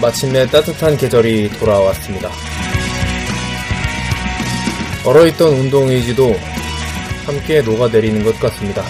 마침내 0.00 0.46
따뜻한 0.46 0.96
계절이 0.96 1.50
돌아왔습니다. 1.58 2.30
얼어있던 5.04 5.52
운동 5.54 5.88
의지도 5.88 6.36
함께 7.26 7.60
녹아내리는 7.62 8.22
것 8.22 8.38
같습니다. 8.38 8.84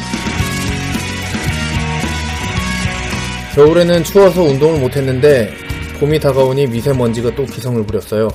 겨울에는 3.54 4.04
추워서 4.04 4.42
운동을 4.42 4.80
못했는데 4.80 5.50
봄이 5.98 6.20
다가오니 6.20 6.66
미세먼지가 6.66 7.34
또 7.34 7.46
기성을 7.46 7.82
부렸어요. 7.86 8.28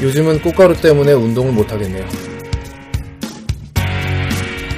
요즘은 0.00 0.40
꽃가루 0.40 0.80
때문에 0.80 1.12
운동을 1.12 1.52
못하겠네요. 1.52 2.06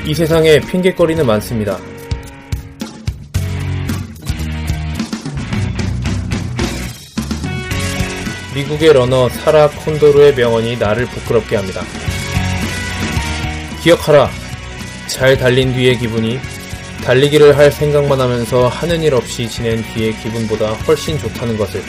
이 0.07 0.13
세상에 0.13 0.59
핑계거리는 0.61 1.25
많습니다. 1.25 1.79
미국의 8.59 8.93
러너 8.93 9.29
사라 9.29 9.69
콘도르의 9.71 10.35
명언이 10.35 10.79
나를 10.79 11.07
부끄럽게 11.07 11.55
합니다. 11.55 11.83
기억하라. 13.83 14.29
잘 15.07 15.37
달린 15.39 15.73
뒤의 15.73 15.97
기분이 15.97 16.41
달리기를 17.05 17.57
할 17.57 17.71
생각만 17.71 18.21
하면서 18.21 18.67
하는 18.67 19.01
일 19.01 19.15
없이 19.15 19.49
지낸 19.49 19.81
뒤의 19.95 20.13
기분보다 20.17 20.73
훨씬 20.73 21.17
좋다는 21.19 21.57
것을. 21.57 21.81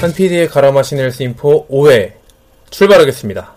한 0.00 0.12
PD의 0.12 0.48
갈아 0.48 0.72
마신 0.72 0.98
헬스인포 0.98 1.68
5회 1.68 2.12
출발하겠습니다. 2.70 3.54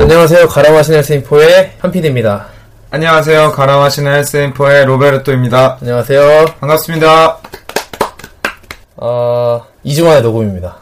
안녕하세요. 0.00 0.48
갈아 0.48 0.72
마신 0.72 0.94
헬스인포의 0.94 1.74
한 1.78 1.92
PD입니다. 1.92 2.55
안녕하세요. 2.96 3.52
가라마시는 3.52 4.10
헬스인포의 4.10 4.86
로베르토입니다. 4.86 5.76
안녕하세요. 5.82 6.46
반갑습니다. 6.58 7.38
어, 8.96 9.62
2주 9.84 10.02
만에 10.02 10.22
녹음입니다. 10.22 10.76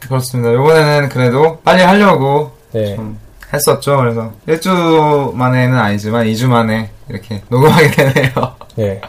그렇습니다. 0.00 0.50
이번에는 0.50 1.08
그래도 1.08 1.60
빨리 1.60 1.82
하려고 1.82 2.50
네. 2.72 2.96
좀 2.96 3.16
했었죠. 3.54 3.96
그래서 3.96 4.32
1주 4.48 5.34
만에는 5.34 5.78
아니지만 5.78 6.26
2주 6.26 6.48
만에 6.48 6.90
이렇게 7.08 7.42
녹음하게 7.48 7.90
되네요. 7.92 8.32
예. 8.80 9.00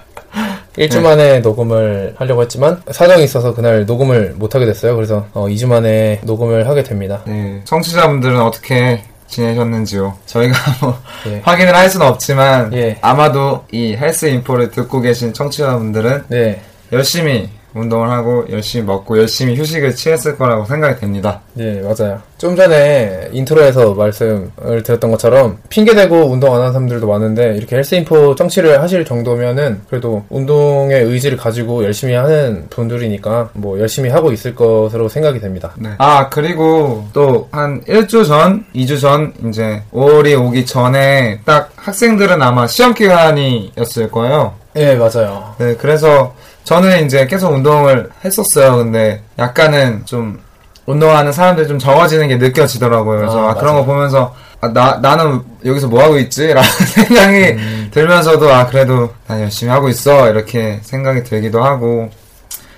일주 0.78 1.02
만에 1.02 1.40
녹음을 1.40 2.14
하려고 2.20 2.44
했지만 2.44 2.84
사정이 2.92 3.24
있어서 3.24 3.56
그날 3.56 3.88
녹음을 3.88 4.36
못 4.38 4.54
하게 4.54 4.68
됐어요. 4.68 4.96
그래서 4.96 5.26
어, 5.34 5.48
2주 5.48 5.66
만에 5.66 6.22
녹음을 6.24 6.70
하게 6.70 6.84
됩니다. 6.84 7.22
네. 7.26 7.62
청취자분들은 7.66 8.40
어떻게 8.40 9.04
지내셨는지요? 9.34 10.18
저희가 10.26 10.56
뭐 10.82 11.00
예. 11.28 11.42
확인을 11.44 11.76
할 11.76 11.90
수는 11.90 12.06
없지만 12.06 12.74
예. 12.74 12.98
아마도 13.02 13.66
이 13.72 13.96
헬스 13.96 14.28
인포를 14.28 14.72
듣고 14.72 15.02
계신 15.02 15.34
청취자분들은 15.34 16.26
네. 16.30 16.62
열심히 16.92 17.50
운동을 17.74 18.10
하고 18.10 18.46
열심히 18.52 18.86
먹고 18.86 19.18
열심히 19.18 19.56
휴식을 19.56 19.96
취했을 19.96 20.38
거라고 20.38 20.66
생각이 20.66 21.00
됩니다. 21.00 21.42
네, 21.54 21.82
맞아요. 21.82 22.22
좀 22.38 22.56
전에 22.56 23.30
인트로에서 23.32 23.94
말씀을 23.94 24.84
드렸던 24.84 25.12
것처럼 25.12 25.60
핑계대고 25.70 26.26
운동 26.26 26.54
안 26.54 26.60
하는 26.60 26.74
사람들도 26.74 27.08
많은데 27.08 27.56
이렇게 27.56 27.78
헬스인포 27.78 28.36
청취를 28.36 28.82
하실 28.82 29.06
정도면은 29.06 29.82
그래도 29.90 30.26
운동의 30.30 31.04
의지를 31.04 31.38
가지고 31.38 31.86
열심히 31.86 32.14
하는 32.16 32.68
분들이니까 32.70 33.52
뭐 33.54 33.80
열심히 33.80 34.10
하고 34.10 34.34
있을 34.34 34.54
것으로 34.56 35.08
생각이 35.08 35.40
됩니다. 35.40 35.72
네. 35.78 35.92
아, 36.00 36.28
그리고 36.30 37.06
또 37.14 37.48
한 37.52 37.82
1주 37.82 38.26
전, 38.28 38.66
2주 38.76 39.00
전, 39.00 39.34
이제 39.48 39.84
5월이 39.94 40.40
오기 40.40 40.66
전에 40.66 41.40
딱 41.46 41.72
학생들은 41.76 42.42
아마 42.42 42.68
시험 42.68 42.94
기간이었을 42.94 44.10
거예요. 44.10 44.54
네, 44.74 44.96
맞아요. 44.96 45.54
네, 45.60 45.76
그래서 45.76 46.34
저는 46.64 47.06
이제 47.06 47.26
계속 47.28 47.54
운동을 47.54 48.10
했었어요. 48.24 48.78
근데 48.78 49.22
약간은 49.38 50.06
좀 50.06 50.40
운동하는 50.86 51.32
사람들이 51.32 51.68
좀 51.68 51.80
적어지는 51.80 52.28
게 52.28 52.38
느껴지더라고요. 52.38 53.20
그래서 53.20 53.48
아, 53.48 53.52
아, 53.52 53.54
그런. 53.56 53.76
거 53.76 53.86
보면서 53.86 54.36
아, 54.62 54.72
나, 54.72 55.00
나는 55.02 55.42
여기서 55.66 55.88
뭐 55.88 56.02
하고 56.04 56.18
있지? 56.18 56.48
라는 56.48 56.70
생각이 56.88 57.38
음. 57.54 57.88
들면서도 57.92 58.52
아, 58.52 58.68
그래도 58.68 59.14
난 59.28 59.42
열심히 59.42 59.72
하고 59.72 59.90
있어. 59.90 60.30
이렇게 60.30 60.80
생각이 60.84 61.24
들기도 61.24 61.64
하고. 61.64 62.10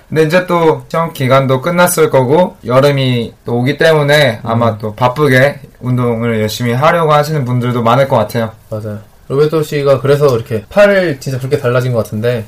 근데 0.07 0.23
이제 0.23 0.45
또 0.45 0.83
시험 0.87 1.13
기간도 1.13 1.61
끝났을 1.61 2.11
거고 2.11 2.57
여름이 2.63 3.33
또 3.43 3.57
오기 3.57 3.77
때문에 3.77 4.41
음. 4.43 4.49
아마 4.49 4.77
또 4.77 4.93
바쁘게 4.93 5.61
운동을 5.79 6.41
열심히 6.41 6.73
하려고 6.73 7.11
하시는 7.11 7.43
분들도 7.43 7.81
많을 7.81 8.07
것 8.07 8.17
같아요. 8.17 8.51
맞아요. 8.69 8.99
로베토 9.27 9.63
씨가 9.63 10.01
그래서 10.01 10.27
이렇게 10.35 10.63
팔을 10.69 11.19
진짜 11.19 11.39
그렇게 11.39 11.57
달라진 11.57 11.91
것 11.91 12.03
같은데 12.03 12.45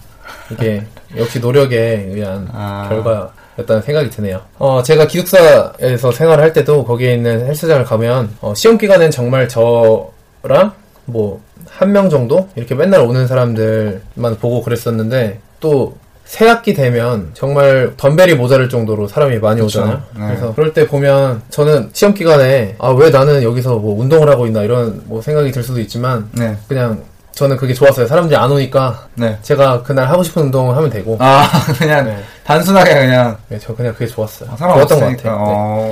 이게 0.52 0.84
역시 1.16 1.40
노력에 1.40 2.08
의한 2.12 2.48
아. 2.54 2.88
결과였다는 2.90 3.82
생각이 3.82 4.10
드네요. 4.10 4.42
어, 4.60 4.82
제가 4.84 5.08
기숙사에서 5.08 6.12
생활을 6.12 6.44
할 6.44 6.54
때도 6.54 6.84
거기에 6.86 7.14
있는 7.14 7.46
헬스장을 7.48 7.84
가면 7.86 8.30
어, 8.42 8.54
시험 8.56 8.78
기간엔 8.78 9.12
정말 9.12 9.48
저랑 9.48 10.72
뭐 11.06 11.42
한 11.70 11.92
명 11.92 12.10
정도 12.10 12.48
이렇게 12.56 12.74
맨날 12.74 13.02
오는 13.02 13.28
사람들만 13.28 14.38
보고 14.40 14.64
그랬었는데 14.64 15.40
또 15.60 15.96
새학기 16.26 16.74
되면 16.74 17.30
정말 17.34 17.94
덤벨이 17.98 18.34
모자랄 18.34 18.68
정도로 18.70 19.08
사람이 19.08 19.38
많이 19.40 19.62
그쵸. 19.62 19.82
오잖아요. 19.82 20.02
네. 20.18 20.26
그래서 20.28 20.56
그럴 20.56 20.74
때 20.74 20.88
보면 20.88 21.42
저는 21.50 21.90
시험 21.94 22.14
기간에 22.14 22.76
아 22.80 22.92
왜 22.92 23.10
나는 23.12 23.44
여기서 23.44 23.76
뭐 23.78 24.00
운동을 24.02 24.28
하고 24.30 24.48
있나 24.48 24.64
이런 24.64 25.02
뭐 25.06 25.22
생각이 25.22 25.52
들 25.52 25.62
수도 25.62 25.80
있지만 25.82 26.30
네. 26.34 26.58
그냥 26.68 27.04
저는 27.38 27.56
그게 27.56 27.72
좋았어요. 27.72 28.08
사람들이 28.08 28.36
안 28.36 28.52
오니까 28.52 29.08
네. 29.14 29.38
제가 29.44 29.84
그날 29.84 30.10
하고 30.10 30.24
싶은 30.24 30.44
운동을 30.44 30.76
하면 30.76 30.90
되고 30.90 31.18
아, 31.20 31.48
그냥 31.78 32.06
네. 32.06 32.18
단순하게 32.44 32.96
그냥 32.96 33.38
네, 33.48 33.60
저 33.60 33.76
그냥 33.76 33.94
그게 33.94 34.08
좋았어요. 34.08 34.50
사람 34.58 34.76
좋았던 34.76 35.00
것. 35.00 35.18
같아요. 35.18 35.38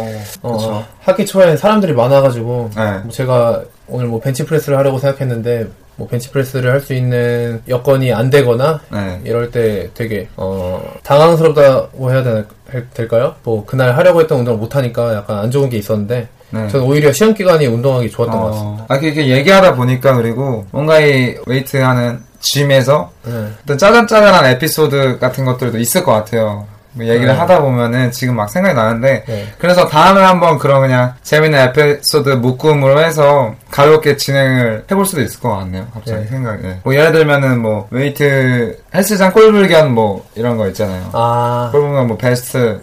네. 0.06 0.24
어, 0.42 0.58
어. 0.60 0.86
학기 1.02 1.24
초에 1.24 1.56
사람들이 1.56 1.94
많아가지고 1.94 2.72
네. 2.76 2.98
뭐 3.04 3.12
제가 3.12 3.62
오늘 3.88 4.08
뭐 4.08 4.20
벤치프레스를 4.22 4.76
하려고 4.76 4.98
생각했는데 4.98 5.68
뭐 5.98 6.08
벤치프레스를 6.08 6.72
할 6.72 6.82
수 6.82 6.96
있는 6.96 7.62
여건이 7.70 8.12
안 8.12 8.32
되거나 8.32 8.80
네. 8.92 9.22
이럴 9.24 9.52
때 9.52 9.92
되게 9.94 10.28
어 10.38 10.82
당황스럽다고 11.04 12.12
해야 12.12 12.24
되나, 12.24 12.44
할- 12.72 12.90
될까요? 12.92 13.36
뭐 13.44 13.64
그날 13.66 13.96
하려고 13.96 14.20
했던 14.20 14.40
운동을 14.40 14.58
못 14.60 14.76
하니까 14.76 15.14
약간 15.14 15.38
안 15.38 15.52
좋은 15.52 15.70
게 15.70 15.78
있었는데 15.78 16.28
네. 16.52 16.68
저는 16.70 16.86
오히려 16.86 17.12
시험 17.12 17.34
기간이 17.34 17.66
운동하기 17.66 18.10
좋았던 18.12 18.40
것 18.40 18.52
같습니다. 18.52 18.84
어, 18.84 18.86
아, 18.90 18.96
이렇게 18.98 19.28
얘기하다 19.28 19.76
보니까 19.76 20.16
그리고 20.16 20.66
뭔가 20.72 21.00
이 21.00 21.36
웨이트 21.46 21.78
하는 21.78 22.20
gym에서 22.40 23.12
네. 23.24 23.48
어떤 23.64 23.78
짜잘짜잘한 23.78 24.46
에피소드 24.46 25.20
같은 25.20 25.46
것들도 25.46 25.78
있을 25.80 26.04
것 26.04 26.12
같아요. 26.14 26.68
뭐 26.96 27.06
얘기를 27.06 27.28
네. 27.28 27.34
하다 27.34 27.62
보면은 27.62 28.12
지금 28.12 28.36
막 28.36 28.50
생각이 28.50 28.74
나는데 28.74 29.24
네. 29.28 29.48
그래서 29.58 29.88
다음에 29.88 30.22
한번 30.22 30.58
그런 30.58 30.82
그냥 30.82 31.14
재밌는 31.24 31.60
에피소드 31.60 32.30
묶음으로 32.30 33.00
해서 33.02 33.54
가볍게 33.70 34.16
진행을 34.16 34.86
해볼 34.90 35.06
수도 35.06 35.22
있을 35.22 35.40
것 35.42 35.50
같네요. 35.58 35.86
갑자기 35.94 36.22
네. 36.22 36.28
생각이. 36.28 36.64
네. 36.64 36.80
뭐 36.84 36.96
예를 36.96 37.12
들면은 37.12 37.62
뭐 37.62 37.88
웨이트 37.92 38.80
헬스장 38.94 39.34
꼴불견 39.34 39.94
뭐 39.94 40.26
이런 40.36 40.56
거 40.58 40.68
있잖아요. 40.70 41.10
아 41.12 41.70
꼴불견 41.74 42.08
뭐 42.08 42.18
베스트 42.18 42.82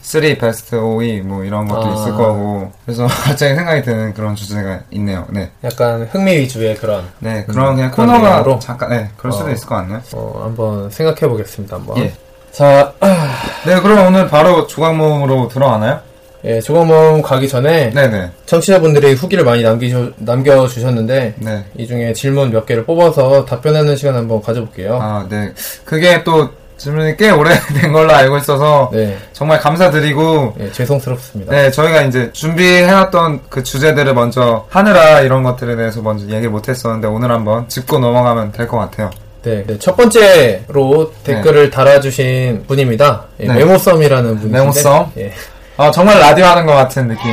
3, 0.00 0.22
베스트 0.38 0.76
5위 0.76 1.22
뭐 1.22 1.44
이런 1.44 1.68
것도 1.68 1.86
아. 1.86 1.94
있을 1.94 2.12
거고 2.12 2.72
그래서 2.84 3.06
갑자기 3.24 3.54
생각이 3.54 3.82
드는 3.82 4.14
그런 4.14 4.34
주제가 4.34 4.80
있네요. 4.90 5.26
네. 5.28 5.50
약간 5.64 6.08
흥미 6.10 6.38
위주의 6.38 6.74
그런 6.76 7.04
네, 7.18 7.44
그런 7.46 7.76
그냥 7.76 7.90
그런 7.90 8.06
코너가? 8.06 8.58
잠깐, 8.60 8.88
네, 8.88 9.10
그럴 9.16 9.32
수도 9.32 9.46
어. 9.46 9.50
있을 9.50 9.66
것 9.66 9.74
같네요. 9.76 10.00
어, 10.14 10.42
한번 10.44 10.90
생각해 10.90 11.20
보겠습니다. 11.20 11.76
한번. 11.76 11.98
예. 11.98 12.12
자, 12.52 12.92
네, 13.66 13.80
그럼 13.80 14.06
오늘 14.08 14.28
바로 14.28 14.66
조각 14.66 14.96
모음으로 14.96 15.48
들어가나요? 15.48 16.00
예, 16.42 16.58
조각모험 16.58 17.20
가기 17.20 17.46
전에 17.48 17.90
네네. 17.90 18.30
청취자분들이 18.46 19.12
후기를 19.12 19.44
많이 19.44 19.62
남기주, 19.62 20.14
남겨주셨는데 20.16 21.34
네. 21.36 21.64
이 21.76 21.86
중에 21.86 22.14
질문 22.14 22.50
몇 22.50 22.64
개를 22.64 22.86
뽑아서 22.86 23.44
답변하는 23.44 23.94
시간 23.94 24.14
한번 24.16 24.40
가져볼게요. 24.40 24.98
아, 25.02 25.26
네. 25.28 25.52
그게 25.84 26.24
또 26.24 26.48
질문이 26.78 27.18
꽤 27.18 27.28
오래된 27.28 27.92
걸로 27.92 28.10
알고 28.14 28.38
있어서 28.38 28.88
네, 28.90 29.18
정말 29.34 29.60
감사드리고 29.60 30.54
예, 30.60 30.72
죄송스럽습니다. 30.72 31.52
네, 31.52 31.70
저희가 31.70 32.00
이제 32.04 32.30
준비해왔던 32.32 33.40
그 33.50 33.62
주제들을 33.62 34.14
먼저 34.14 34.64
하느라 34.70 35.20
이런 35.20 35.42
것들에 35.42 35.76
대해서 35.76 36.00
먼저 36.00 36.24
얘기를 36.24 36.48
못했었는데 36.48 37.06
오늘 37.06 37.30
한번 37.30 37.68
짚고 37.68 37.98
넘어가면 37.98 38.52
될 38.52 38.66
것 38.66 38.78
같아요. 38.78 39.10
네, 39.42 39.64
네, 39.66 39.78
첫 39.78 39.96
번째로 39.96 41.12
댓글을 41.24 41.70
달아주신 41.70 42.64
분입니다. 42.66 43.24
예, 43.40 43.46
네. 43.46 43.54
메모썸이라는 43.54 44.36
분인데 44.36 44.58
메모썸? 44.58 45.10
예. 45.18 45.32
아, 45.76 45.90
정말 45.90 46.18
라디오 46.18 46.44
하는 46.44 46.66
것 46.66 46.72
같은 46.74 47.08
느낌. 47.08 47.30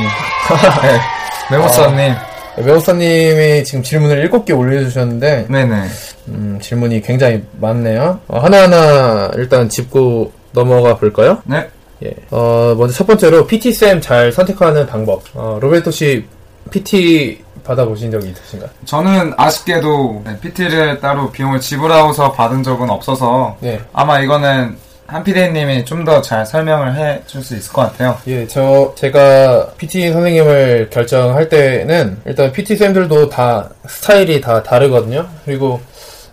네. 0.82 0.98
메모서님. 1.50 2.14
메모썸님이 2.56 3.64
지금 3.64 3.82
질문을 3.82 4.28
7개 4.30 4.56
올려주셨는데 4.58 5.46
네네. 5.48 5.82
음, 6.28 6.58
질문이 6.60 7.02
굉장히 7.02 7.42
많네요. 7.60 8.20
어, 8.26 8.38
하나하나 8.38 9.30
일단 9.36 9.68
짚고 9.68 10.32
넘어가 10.52 10.96
볼까요? 10.96 11.42
네. 11.44 11.68
예. 12.04 12.12
어, 12.30 12.74
먼저 12.76 12.94
첫 12.94 13.06
번째로 13.06 13.46
PT쌤 13.46 14.00
잘 14.00 14.32
선택하는 14.32 14.86
방법. 14.86 15.22
어, 15.34 15.58
로베르토 15.60 15.90
씨 15.90 16.24
PT 16.70 17.44
받아보신 17.68 18.10
적이 18.10 18.30
있으신가요? 18.30 18.70
저는 18.86 19.34
아쉽게도 19.36 20.24
PT를 20.40 20.98
따로 21.00 21.30
비용을 21.30 21.60
지불하고서 21.60 22.32
받은 22.32 22.62
적은 22.62 22.88
없어서 22.90 23.56
네. 23.60 23.78
아마 23.92 24.18
이거는 24.20 24.76
한 25.06 25.24
PD님이 25.24 25.84
좀 25.86 26.04
더 26.04 26.20
잘 26.20 26.44
설명을 26.44 26.96
해 26.96 27.22
줄 27.26 27.42
수 27.42 27.54
있을 27.56 27.72
것 27.72 27.82
같아요. 27.82 28.16
예, 28.26 28.46
저, 28.46 28.92
제가 28.96 29.68
PT 29.78 30.12
선생님을 30.12 30.88
결정할 30.90 31.48
때는 31.48 32.18
일단 32.26 32.52
PT쌤들도 32.52 33.28
다 33.30 33.70
스타일이 33.86 34.40
다 34.40 34.62
다르거든요. 34.62 35.26
그리고 35.46 35.80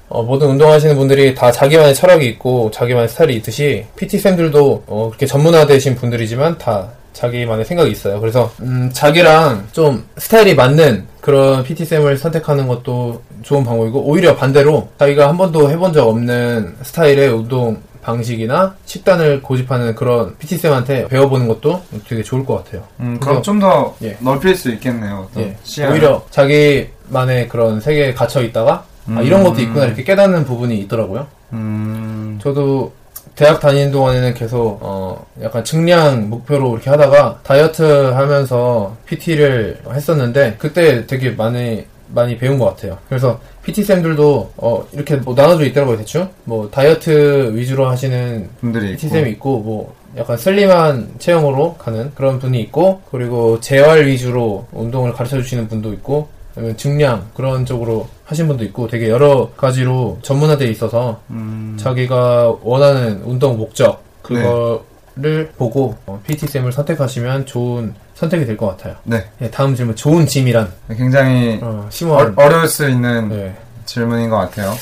어, 0.09 0.23
모든 0.23 0.47
운동하시는 0.49 0.95
분들이 0.97 1.33
다 1.35 1.51
자기만의 1.51 1.95
철학이 1.95 2.25
있고 2.27 2.69
자기만의 2.71 3.07
스타일이 3.09 3.35
있듯이 3.37 3.85
PT쌤들도 3.95 4.83
어, 4.87 5.07
그렇게 5.09 5.25
전문화되신 5.25 5.95
분들이지만 5.95 6.57
다 6.57 6.89
자기만의 7.15 7.65
생각이 7.65 7.89
있어요. 7.89 8.19
그래서 8.19 8.51
음, 8.61 8.89
자기랑 8.93 9.67
좀 9.71 10.05
스타일이 10.17 10.53
맞는 10.53 11.05
그런 11.21 11.63
PT쌤을 11.63 12.17
선택하는 12.17 12.67
것도 12.67 13.21
좋은 13.41 13.63
방법이고 13.63 14.01
오히려 14.01 14.35
반대로 14.35 14.89
자기가 14.99 15.29
한 15.29 15.37
번도 15.37 15.71
해본 15.71 15.93
적 15.93 16.07
없는 16.07 16.75
스타일의 16.83 17.29
운동 17.29 17.81
방식이나 18.03 18.75
식단을 18.85 19.41
고집하는 19.41 19.95
그런 19.95 20.37
PT쌤한테 20.37 21.07
배워보는 21.07 21.47
것도 21.47 21.81
되게 22.07 22.21
좋을 22.21 22.45
것 22.45 22.63
같아요. 22.63 22.83
음, 22.99 23.19
그럼 23.19 23.41
좀더 23.41 23.95
예. 24.03 24.15
넓힐 24.19 24.55
수 24.55 24.69
있겠네요. 24.71 25.27
예. 25.37 25.55
오히려 25.89 26.23
자기만의 26.29 27.47
그런 27.49 27.81
세계에 27.81 28.13
갇혀 28.13 28.43
있다가 28.43 28.85
아, 29.07 29.21
이런 29.21 29.43
것도 29.43 29.61
있구나 29.61 29.85
이렇게 29.85 30.03
깨닫는 30.03 30.45
부분이 30.45 30.77
있더라고요. 30.81 31.27
음, 31.53 32.39
저도 32.41 32.91
대학 33.35 33.59
다니는 33.59 33.91
동안에는 33.91 34.33
계속 34.33 34.79
어 34.81 35.25
약간 35.41 35.63
증량 35.63 36.29
목표로 36.29 36.73
이렇게 36.73 36.89
하다가 36.89 37.39
다이어트 37.43 37.83
하면서 37.83 38.95
PT를 39.05 39.79
했었는데 39.91 40.55
그때 40.57 41.05
되게 41.05 41.31
많이 41.31 41.85
많이 42.07 42.37
배운 42.37 42.57
것 42.57 42.65
같아요. 42.65 42.97
그래서 43.09 43.39
PT 43.63 43.83
쌤들도 43.83 44.53
어 44.57 44.85
이렇게 44.93 45.17
뭐 45.17 45.35
나눠져 45.35 45.65
있더라고요 45.65 45.97
대충 45.97 46.29
뭐 46.45 46.69
다이어트 46.69 47.51
위주로 47.53 47.87
하시는 47.87 48.49
분들이 48.61 48.91
PT 48.91 49.07
있고. 49.07 49.15
쌤이 49.15 49.31
있고 49.31 49.59
뭐 49.59 49.95
약간 50.17 50.37
슬림한 50.37 51.15
체형으로 51.19 51.73
가는 51.73 52.11
그런 52.15 52.39
분이 52.39 52.61
있고 52.61 53.01
그리고 53.11 53.59
재활 53.59 54.07
위주로 54.07 54.65
운동을 54.71 55.11
가르쳐 55.11 55.37
주시는 55.41 55.67
분도 55.67 55.91
있고 55.93 56.29
증량 56.77 57.29
그런 57.35 57.65
쪽으로 57.65 58.07
하신 58.25 58.47
분도 58.47 58.63
있고 58.65 58.87
되게 58.87 59.09
여러 59.09 59.51
가지로 59.57 60.19
전문화되어 60.21 60.67
있어서 60.69 61.19
음, 61.29 61.75
자기가 61.79 62.55
원하는 62.61 63.21
운동 63.23 63.57
목적 63.57 64.03
그거를 64.21 65.49
보고 65.57 65.95
PT 66.25 66.47
쌤을 66.47 66.71
선택하시면 66.71 67.45
좋은 67.45 67.93
선택이 68.15 68.45
될 68.45 68.55
것 68.57 68.67
같아요. 68.67 68.95
네. 69.03 69.25
예, 69.41 69.49
다음 69.51 69.75
질문. 69.75 69.95
좋은 69.95 70.25
짐이란. 70.25 70.71
굉장히 70.95 71.59
어, 71.61 71.83
어, 71.85 71.87
심오한. 71.89 72.33
어 72.37 72.49
려울 72.49 72.67
수 72.67 72.87
있는 72.89 73.27
네, 73.29 73.55
질문인 73.85 74.29
것 74.29 74.37
같아요. 74.37 74.73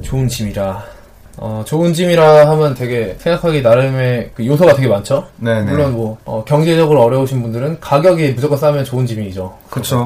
좋은 0.00 0.26
짐이라 0.26 0.84
어, 1.44 1.64
좋은 1.66 1.92
짐이라 1.92 2.48
하면 2.50 2.72
되게 2.74 3.16
생각하기 3.18 3.62
나름의 3.62 4.30
그 4.34 4.46
요소가 4.46 4.74
되게 4.74 4.86
많죠. 4.86 5.26
네네. 5.38 5.72
물론 5.72 5.92
뭐 5.92 6.16
어, 6.24 6.44
경제적으로 6.46 7.02
어려우신 7.02 7.42
분들은 7.42 7.80
가격이 7.80 8.30
무조건 8.34 8.56
싸면 8.56 8.84
좋은 8.84 9.06
짐이죠. 9.06 9.52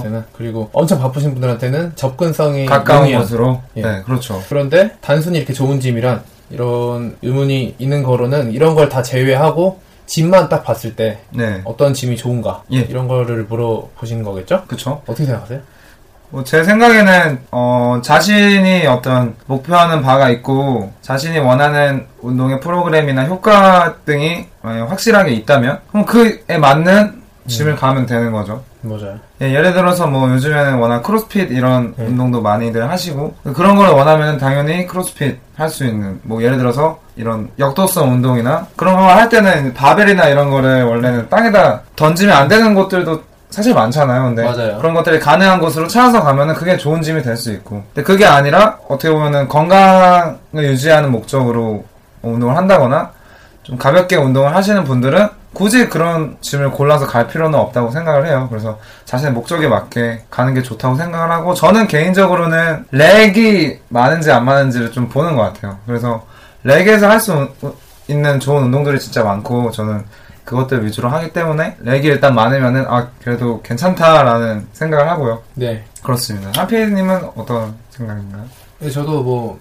때는 0.03 0.25
그리고 0.33 0.71
엄청 0.73 0.99
바쁘신 0.99 1.33
분들한테는 1.35 1.93
접근성이 1.95 2.65
가까운 2.65 3.03
용이한. 3.03 3.23
곳으로. 3.23 3.61
예. 3.77 3.83
네, 3.83 4.03
그렇죠. 4.07 4.43
그런데 4.49 4.93
단순히 5.03 5.37
이렇게 5.37 5.53
좋은 5.53 5.79
짐이란 5.79 6.23
이런 6.49 7.17
의문이 7.21 7.75
있는 7.79 8.03
거로는 8.03 8.53
이런 8.53 8.75
걸 8.75 8.89
다 8.89 9.03
제외하고 9.03 9.79
짐만 10.07 10.49
딱 10.49 10.63
봤을 10.65 10.97
때 10.97 11.19
네, 11.35 11.61
어떤 11.65 11.93
짐이 11.93 12.17
좋은가 12.17 12.63
예. 12.73 12.79
이런 12.79 13.09
거를 13.09 13.45
물어보신 13.45 14.23
거겠죠? 14.23 14.63
그렇죠. 14.69 15.03
어떻게 15.07 15.25
생각하세요? 15.27 15.61
뭐제 16.31 16.65
생각에는 16.65 17.39
어, 17.51 18.01
자신이 18.03 18.87
어떤 18.87 19.35
목표하는 19.47 20.03
바가 20.03 20.29
있고 20.31 20.93
자신이 21.03 21.39
원하는 21.39 22.07
운동의 22.21 22.61
프로그램이나 22.61 23.25
효과 23.25 23.95
등이 24.05 24.47
확실하게 24.63 25.33
있다면 25.33 25.79
그럼 25.91 26.05
그에 26.05 26.59
맞는 26.59 27.23
짐을 27.47 27.77
가면 27.77 28.07
되는 28.07 28.33
거죠. 28.33 28.65
맞아요. 28.83 29.19
예, 29.41 29.53
예를 29.53 29.73
들어서 29.73 30.07
뭐 30.07 30.29
요즘에는 30.31 30.75
워낙 30.79 31.03
크로스핏 31.03 31.51
이런 31.53 31.95
네. 31.97 32.07
운동도 32.07 32.41
많이들 32.43 32.89
하시고 32.91 33.35
그런 33.55 33.77
걸 33.77 33.91
원하면 33.91 34.39
당연히 34.39 34.87
크로스핏 34.87 35.39
할 35.57 35.69
수 35.69 35.85
있는 35.87 36.21
뭐 36.25 36.43
예를 36.43 36.59
들어서 36.59 36.99
이런 37.17 37.49
역도성 37.59 38.13
운동이나 38.13 38.67
그런 38.77 38.97
걸 38.97 39.09
할 39.09 39.29
때는 39.29 39.75
바벨이나 39.75 40.27
이런 40.29 40.51
거를 40.51 40.83
원래는 40.85 41.29
땅에다 41.29 41.83
던지면 41.95 42.37
안 42.37 42.49
되는 42.49 42.75
곳들도 42.75 43.23
사실 43.51 43.73
많잖아요. 43.75 44.25
근데 44.25 44.43
맞아요. 44.45 44.79
그런 44.79 44.93
것들이 44.95 45.19
가능한 45.21 45.61
곳으로 45.61 45.87
찾아서 45.89 46.23
가면은 46.23 46.55
그게 46.55 46.77
좋은 46.77 47.01
짐이 47.03 47.23
될 47.23 47.37
수 47.37 47.53
있고 47.53 47.85
근데 47.95 48.03
그게 48.03 48.27
아니라 48.27 48.79
어떻게 48.89 49.11
보면은 49.11 49.49
건강을 49.49 50.37
유지하는 50.55 51.11
목적으로 51.13 51.85
운동을 52.23 52.57
한다거나 52.57 53.13
좀 53.63 53.77
가볍게 53.79 54.17
운동을 54.17 54.55
하시는 54.55 54.85
분들은 54.85 55.29
굳이 55.53 55.89
그런 55.89 56.37
짐을 56.43 56.71
골라서 56.73 57.07
갈 57.07 57.29
필요는 57.29 57.59
없다고 57.59 57.91
생각을 57.91 58.27
해요. 58.27 58.47
그래서 58.51 58.79
자신의 59.07 59.33
목적에 59.33 59.69
맞게 59.69 60.25
가는 60.31 60.53
게 60.53 60.63
좋다고 60.63 60.97
생각을 60.97 61.31
하고 61.31 61.55
저는 61.55 61.87
개인적으로는 61.89 62.85
렉이 62.91 63.79
많은지 63.89 64.31
안 64.31 64.45
많은지를 64.45 64.93
좀 64.93 65.09
보는 65.09 65.35
것 65.35 65.43
같아요. 65.43 65.79
그래서 65.87 66.27
렉에서 66.65 67.09
할 67.09 67.21
수 67.21 67.49
있는 68.09 68.39
좋은 68.39 68.65
운동들이 68.65 69.01
진짜 69.01 69.25
많고 69.25 69.71
저는 69.71 70.05
그것들 70.47 70.87
위주로 70.87 71.09
하기 71.11 71.33
때문에 71.33 71.77
렉이 71.81 72.07
일단 72.07 72.35
많으면은 72.35 72.87
아 72.89 73.11
그래도 73.23 73.61
괜찮다라는 73.63 74.69
생각을 74.73 75.11
하고요. 75.11 75.43
네. 75.55 75.85
그렇습니다. 76.03 76.53
하피님은 76.57 77.31
어떤 77.35 77.75
생각인가요? 77.91 78.45
근데 78.79 78.91
저도 78.91 79.23
뭐 79.23 79.59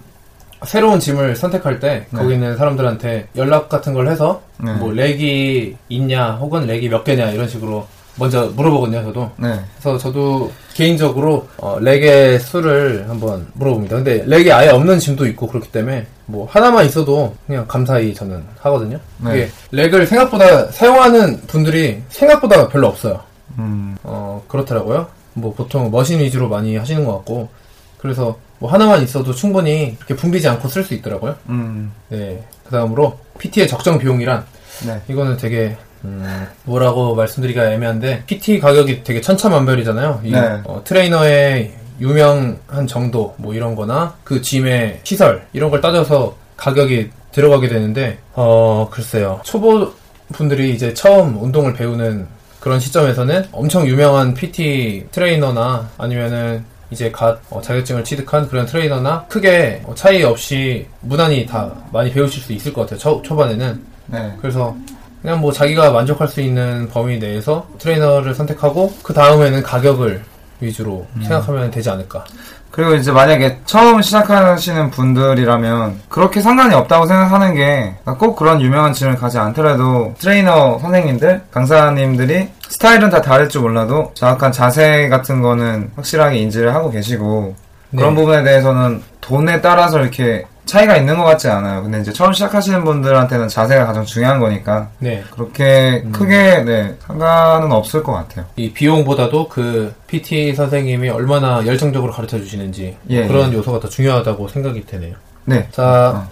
새로운 0.64 1.00
짐을 1.00 1.36
선택할 1.36 1.80
때 1.80 2.06
네. 2.12 2.20
거기 2.20 2.36
있는 2.36 2.56
사람들한테 2.56 3.28
연락 3.36 3.68
같은 3.68 3.94
걸 3.94 4.08
해서 4.08 4.44
네. 4.58 4.74
뭐 4.74 4.92
렉이 4.92 5.76
있냐 5.90 6.34
혹은 6.34 6.68
렉이 6.68 6.88
몇 6.90 7.04
개냐 7.04 7.32
이런 7.32 7.48
식으로 7.48 7.88
먼저 8.18 8.52
물어보거든요 8.56 9.04
저도 9.04 9.32
네. 9.38 9.60
그래서 9.80 9.98
저도 9.98 10.52
개인적으로 10.74 11.48
어, 11.58 11.78
렉의 11.80 12.40
수를 12.40 13.06
한번 13.10 13.48
물어봅니다 13.54 13.98
근데 13.98 14.24
렉이 14.26 14.52
아예 14.52 14.70
없는 14.70 15.00
짐도 15.00 15.26
있고 15.28 15.48
그렇기 15.48 15.72
때문에 15.72 16.08
뭐 16.26 16.48
하나만 16.50 16.86
있어도 16.86 17.36
그냥 17.46 17.66
감사히 17.68 18.14
저는 18.14 18.44
하거든요 18.60 19.00
네. 19.20 19.50
렉을 19.72 20.08
생각보다 20.08 20.68
사용하는 20.68 21.42
분들이 21.48 22.02
생각보다 22.10 22.68
별로 22.70 22.88
없어요 22.88 23.22
음, 23.58 23.98
어, 24.04 24.44
그렇더라고요. 24.48 25.08
뭐 25.34 25.54
보통 25.54 25.92
머신 25.92 26.20
위주로 26.20 26.48
많이 26.48 26.76
하시는 26.76 27.06
것 27.06 27.14
같고, 27.18 27.50
그래서 27.98 28.38
뭐 28.60 28.72
하나만 28.72 29.04
있어도 29.04 29.34
충분히 29.34 29.96
이렇게 29.98 30.16
붐비지 30.16 30.48
않고 30.48 30.68
쓸 30.68 30.84
수 30.84 30.94
있더라고요. 30.94 31.36
음, 31.50 31.92
네. 32.10 32.44
그 32.64 32.72
다음으로 32.72 33.20
PT의 33.38 33.68
적정 33.68 33.98
비용이란, 33.98 34.46
네. 34.86 35.02
이거는 35.08 35.38
되게, 35.38 35.78
음, 36.06 36.48
뭐라고 36.64 37.16
말씀드리기가 37.16 37.72
애매한데, 37.72 38.24
PT 38.26 38.60
가격이 38.60 39.04
되게 39.04 39.22
천차만별이잖아요. 39.22 40.22
이, 40.24 40.32
네. 40.32 40.62
어, 40.64 40.82
트레이너의 40.84 41.74
유명한 42.00 42.88
정도, 42.88 43.34
뭐 43.38 43.54
이런 43.54 43.76
거나, 43.76 44.16
그 44.24 44.42
짐의 44.42 45.02
시설, 45.04 45.46
이런 45.54 45.72
걸 45.72 45.82
따져서 45.82 46.36
가격이 46.58 47.10
들어가게 47.32 47.68
되는데, 47.68 48.20
어, 48.34 48.88
글쎄요. 48.92 49.42
초보 49.44 49.92
분들이 50.32 50.74
이제 50.74 50.94
처음 50.94 51.42
운동을 51.42 51.74
배우는 51.74 52.28
그런 52.60 52.80
시점에서는 52.80 53.46
엄청 53.52 53.88
유명한 53.88 54.34
PT 54.34 55.08
트레이너나 55.12 55.90
아니면은 55.98 56.64
이제 56.90 57.12
갓 57.12 57.40
어, 57.50 57.62
자격증을 57.62 58.04
취득한 58.04 58.48
그런 58.48 58.66
트레이너나 58.66 59.26
크게 59.28 59.84
어, 59.86 59.94
차이 59.96 60.24
없이 60.24 60.88
무난히 61.02 61.46
다 61.46 61.72
많이 61.92 62.12
배우실 62.12 62.42
수 62.42 62.54
있을 62.54 62.74
것 62.74 62.82
같아요. 62.82 63.00
초, 63.00 63.22
초반에는. 63.22 63.84
네. 64.08 64.34
그래서 64.42 64.76
그냥 65.26 65.42
뭐 65.42 65.52
자기가 65.52 65.90
만족할 65.90 66.28
수 66.28 66.40
있는 66.40 66.88
범위 66.90 67.18
내에서 67.18 67.66
트레이너를 67.80 68.36
선택하고 68.36 68.94
그 69.02 69.12
다음에는 69.12 69.64
가격을 69.64 70.22
위주로 70.62 71.08
생각하면 71.20 71.72
되지 71.72 71.90
않을까. 71.90 72.24
그리고 72.70 72.94
이제 72.94 73.12
만약에 73.12 73.60
처음 73.66 74.04
시작하시는 74.04 74.92
분들이라면 74.92 76.02
그렇게 76.10 76.42
상관이 76.42 76.76
없다고 76.76 77.08
생각하는 77.08 77.56
게 77.56 77.96
꼭 78.20 78.36
그런 78.36 78.62
유명한 78.62 78.94
gym을 78.94 79.16
가지 79.16 79.40
않더라도 79.40 80.14
트레이너 80.20 80.78
선생님들, 80.80 81.42
강사님들이 81.52 82.50
스타일은 82.68 83.10
다 83.10 83.22
다를 83.22 83.50
줄 83.50 83.62
몰라도 83.62 84.12
정확한 84.14 84.52
자세 84.52 85.10
같은 85.10 85.42
거는 85.42 85.92
확실하게 85.96 86.38
인지를 86.38 86.76
하고 86.76 86.92
계시고 86.92 87.56
네. 87.90 87.98
그런 87.98 88.14
부분에 88.14 88.44
대해서는 88.44 89.02
돈에 89.22 89.62
따라서 89.62 90.00
이렇게 90.00 90.46
차이가 90.66 90.98
있는 90.98 91.18
것 91.18 91.24
같지 91.24 91.48
않아요. 91.48 91.84
근데 91.84 92.02
이제 92.02 92.12
처음 92.12 92.34
시작하시는 92.34 92.84
분들한테는 92.84 93.48
자세가 93.48 93.86
가장 93.86 94.04
중요한 94.06 94.40
거니까 94.40 94.90
네. 95.00 95.24
그렇게 95.32 96.04
크게 96.12 96.64
네, 96.64 96.96
상관은 97.06 97.72
없을 97.72 98.04
것 98.04 98.14
같아요. 98.14 98.46
이 98.56 98.72
비용보다도 98.72 99.48
그 99.48 99.94
PT 100.08 100.56
선생님이 100.56 101.10
얼마나 101.10 101.66
열정적으로 101.66 102.12
가르쳐 102.12 102.38
주시는지 102.38 102.98
예, 103.10 103.28
그런 103.28 103.54
요소가 103.54 103.80
더 103.80 103.88
중요하다고 103.88 104.48
생각이 104.48 104.86
되네요. 104.86 105.16
네, 105.46 105.68
자, 105.72 106.28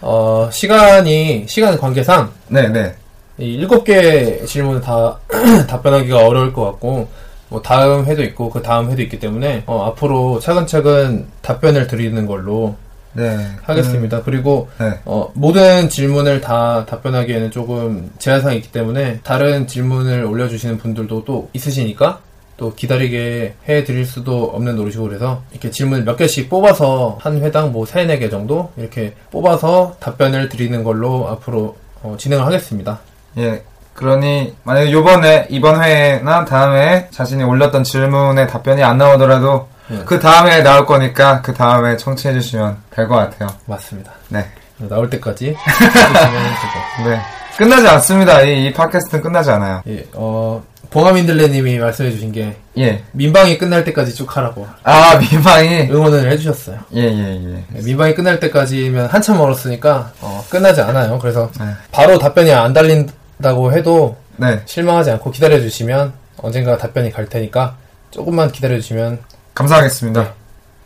어, 0.00 0.48
시간이, 0.52 1.46
시간 1.48 1.78
관계상 1.78 2.30
네, 2.48 2.68
네, 2.68 2.94
이 3.38 3.54
일곱 3.54 3.84
개 3.84 4.44
질문을 4.44 4.80
다 4.80 5.18
답변하기가 5.68 6.26
어려울 6.26 6.52
것 6.52 6.64
같고, 6.64 7.08
뭐 7.50 7.60
다음 7.60 8.04
회도 8.06 8.22
있고 8.22 8.48
그 8.48 8.62
다음 8.62 8.90
회도 8.90 9.02
있기 9.02 9.18
때문에 9.18 9.64
어, 9.66 9.86
앞으로 9.86 10.38
차근차근 10.38 11.26
답변을 11.42 11.88
드리는 11.88 12.26
걸로 12.26 12.76
네. 13.12 13.38
하겠습니다. 13.62 14.22
그리고 14.22 14.68
네. 14.78 14.98
어, 15.04 15.30
모든 15.34 15.88
질문을 15.88 16.40
다 16.40 16.86
답변하기에는 16.86 17.50
조금 17.50 18.10
제한사항이 18.18 18.58
있기 18.58 18.72
때문에 18.72 19.20
다른 19.22 19.66
질문을 19.66 20.24
올려주시는 20.24 20.78
분들도 20.78 21.24
또 21.24 21.48
있으시니까 21.52 22.20
또 22.56 22.74
기다리게 22.74 23.54
해드릴 23.68 24.04
수도 24.04 24.44
없는 24.44 24.76
노릇이고 24.76 25.04
그래서 25.04 25.42
이렇게 25.50 25.70
질문 25.70 26.04
몇 26.04 26.16
개씩 26.16 26.50
뽑아서 26.50 27.18
한 27.20 27.40
회당 27.40 27.72
뭐 27.72 27.86
3, 27.86 28.06
4개 28.06 28.30
정도 28.30 28.70
이렇게 28.76 29.14
뽑아서 29.30 29.96
답변을 29.98 30.50
드리는 30.50 30.84
걸로 30.84 31.26
앞으로 31.28 31.76
어, 32.02 32.16
진행을 32.18 32.44
하겠습니다. 32.44 33.00
예. 33.38 33.62
그러니 33.94 34.54
만약에 34.64 34.92
요번에 34.92 35.46
이번 35.50 35.82
회나 35.82 36.44
다음 36.44 36.74
회에 36.74 37.08
자신이 37.10 37.42
올렸던 37.42 37.84
질문에 37.84 38.46
답변이 38.46 38.82
안 38.82 38.98
나오더라도 38.98 39.68
예. 39.90 40.02
그 40.04 40.18
다음에 40.20 40.62
나올 40.62 40.86
거니까 40.86 41.40
그 41.42 41.52
다음에 41.54 41.96
청취해 41.96 42.32
주시면 42.34 42.76
될 42.90 43.08
것 43.08 43.16
같아요. 43.16 43.48
맞습니다. 43.66 44.12
네. 44.28 44.46
나올 44.78 45.10
때까지. 45.10 45.56
네. 47.04 47.20
끝나지 47.58 47.86
않습니다. 47.88 48.40
이, 48.42 48.66
이 48.66 48.72
팟캐스트는 48.72 49.22
끝나지 49.22 49.50
않아요. 49.50 49.82
예, 49.86 50.06
어, 50.14 50.62
봉하민들레님이 50.90 51.78
말씀해주신 51.78 52.32
게 52.32 52.56
예. 52.78 53.02
민방이 53.12 53.58
끝날 53.58 53.84
때까지 53.84 54.14
쭉 54.14 54.34
하라고 54.36 54.66
아, 54.82 55.16
민방이. 55.18 55.88
응원을 55.90 56.30
해주셨어요. 56.32 56.78
예, 56.94 57.02
예, 57.02 57.34
예. 57.34 57.64
네, 57.68 57.82
민방이 57.84 58.14
끝날 58.14 58.40
때까지면 58.40 59.06
한참 59.06 59.36
멀었으니까 59.38 60.12
어, 60.20 60.44
끝나지 60.48 60.80
않아요. 60.80 61.18
그래서 61.18 61.50
네. 61.60 61.66
바로 61.92 62.18
답변이 62.18 62.50
안 62.52 62.72
달린다고 62.72 63.72
해도 63.72 64.16
네. 64.36 64.62
실망하지 64.64 65.10
않고 65.10 65.30
기다려주시면 65.30 66.12
언젠가 66.38 66.78
답변이 66.78 67.10
갈 67.12 67.26
테니까 67.26 67.76
조금만 68.10 68.50
기다려주시면 68.50 69.18
감사하겠습니다. 69.60 70.34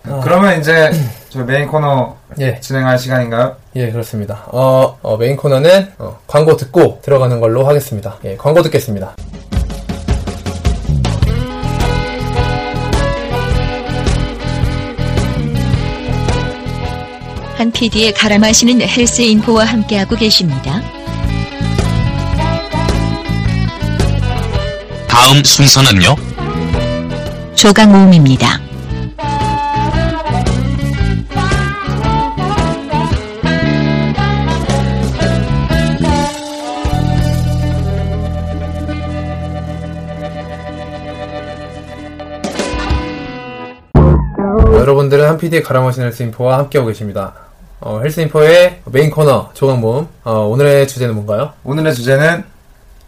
아. 0.07 0.21
그러면 0.23 0.61
이제 0.61 0.91
저 1.29 1.45
메인 1.45 1.69
코너 1.69 2.17
예, 2.41 2.59
진행할 2.61 2.99
시간인가요? 2.99 3.57
예 3.77 3.91
그렇습니다. 3.91 4.45
어, 4.49 4.99
어, 5.03 5.17
메인 5.17 5.37
코너는 5.37 5.93
어, 5.99 6.19
광고 6.27 6.57
듣고 6.57 7.01
들어가는 7.03 7.41
걸로 7.41 7.67
하겠습니다. 7.67 8.19
예, 8.25 8.37
광고 8.37 8.63
듣겠습니다. 8.63 9.15
한 17.57 17.71
PD의 17.71 18.13
갈아 18.13 18.39
마시는 18.39 18.81
헬스 18.83 19.23
인포와 19.23 19.65
함께하고 19.65 20.17
계십니다. 20.17 20.83
다음 25.09 25.43
순서는요? 25.45 26.34
조각 27.55 27.91
모음입니다. 27.91 28.61
어, 44.39 44.75
여러분들은 44.79 45.27
한 45.29 45.39
PD의 45.39 45.63
가라마신 45.63 46.03
헬스인포와 46.05 46.59
함께하고 46.59 46.89
계십니다. 46.89 47.35
어, 47.81 48.01
헬스인포의 48.03 48.81
메인 48.87 49.11
코너 49.11 49.51
조각 49.55 49.79
모음 49.79 50.09
어, 50.25 50.41
오늘의 50.47 50.89
주제는 50.89 51.15
뭔가요? 51.15 51.53
오늘의 51.65 51.95
주제는 51.95 52.45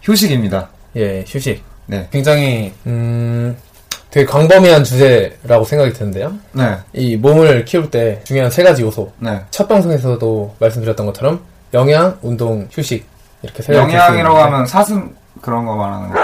휴식입니다. 0.03 0.69
예, 0.97 1.25
휴식. 1.27 1.63
네. 1.87 2.09
굉장히 2.11 2.73
음, 2.87 3.57
되게 4.11 4.25
광범위한 4.27 4.85
주제라고 4.85 5.65
생각이 5.65 5.93
드는데요. 5.93 6.33
네. 6.53 6.77
이 6.93 7.17
몸을 7.17 7.65
키울 7.65 7.91
때 7.91 8.21
중요한 8.25 8.51
세 8.51 8.63
가지 8.63 8.83
요소. 8.83 9.13
네. 9.19 9.43
첫 9.51 9.69
방송에서도 9.69 10.55
말씀드렸던 10.59 11.07
것처럼 11.07 11.41
영양, 11.75 12.17
운동, 12.23 12.69
휴식 12.71 13.05
이렇게 13.43 13.63
세 13.63 13.75
가지 13.75 13.95
영양이라고 13.95 14.37
하면 14.37 14.67
사슴 14.67 15.15
그런 15.43 15.67
거 15.67 15.77
말하는 15.77 16.11
거. 16.11 16.21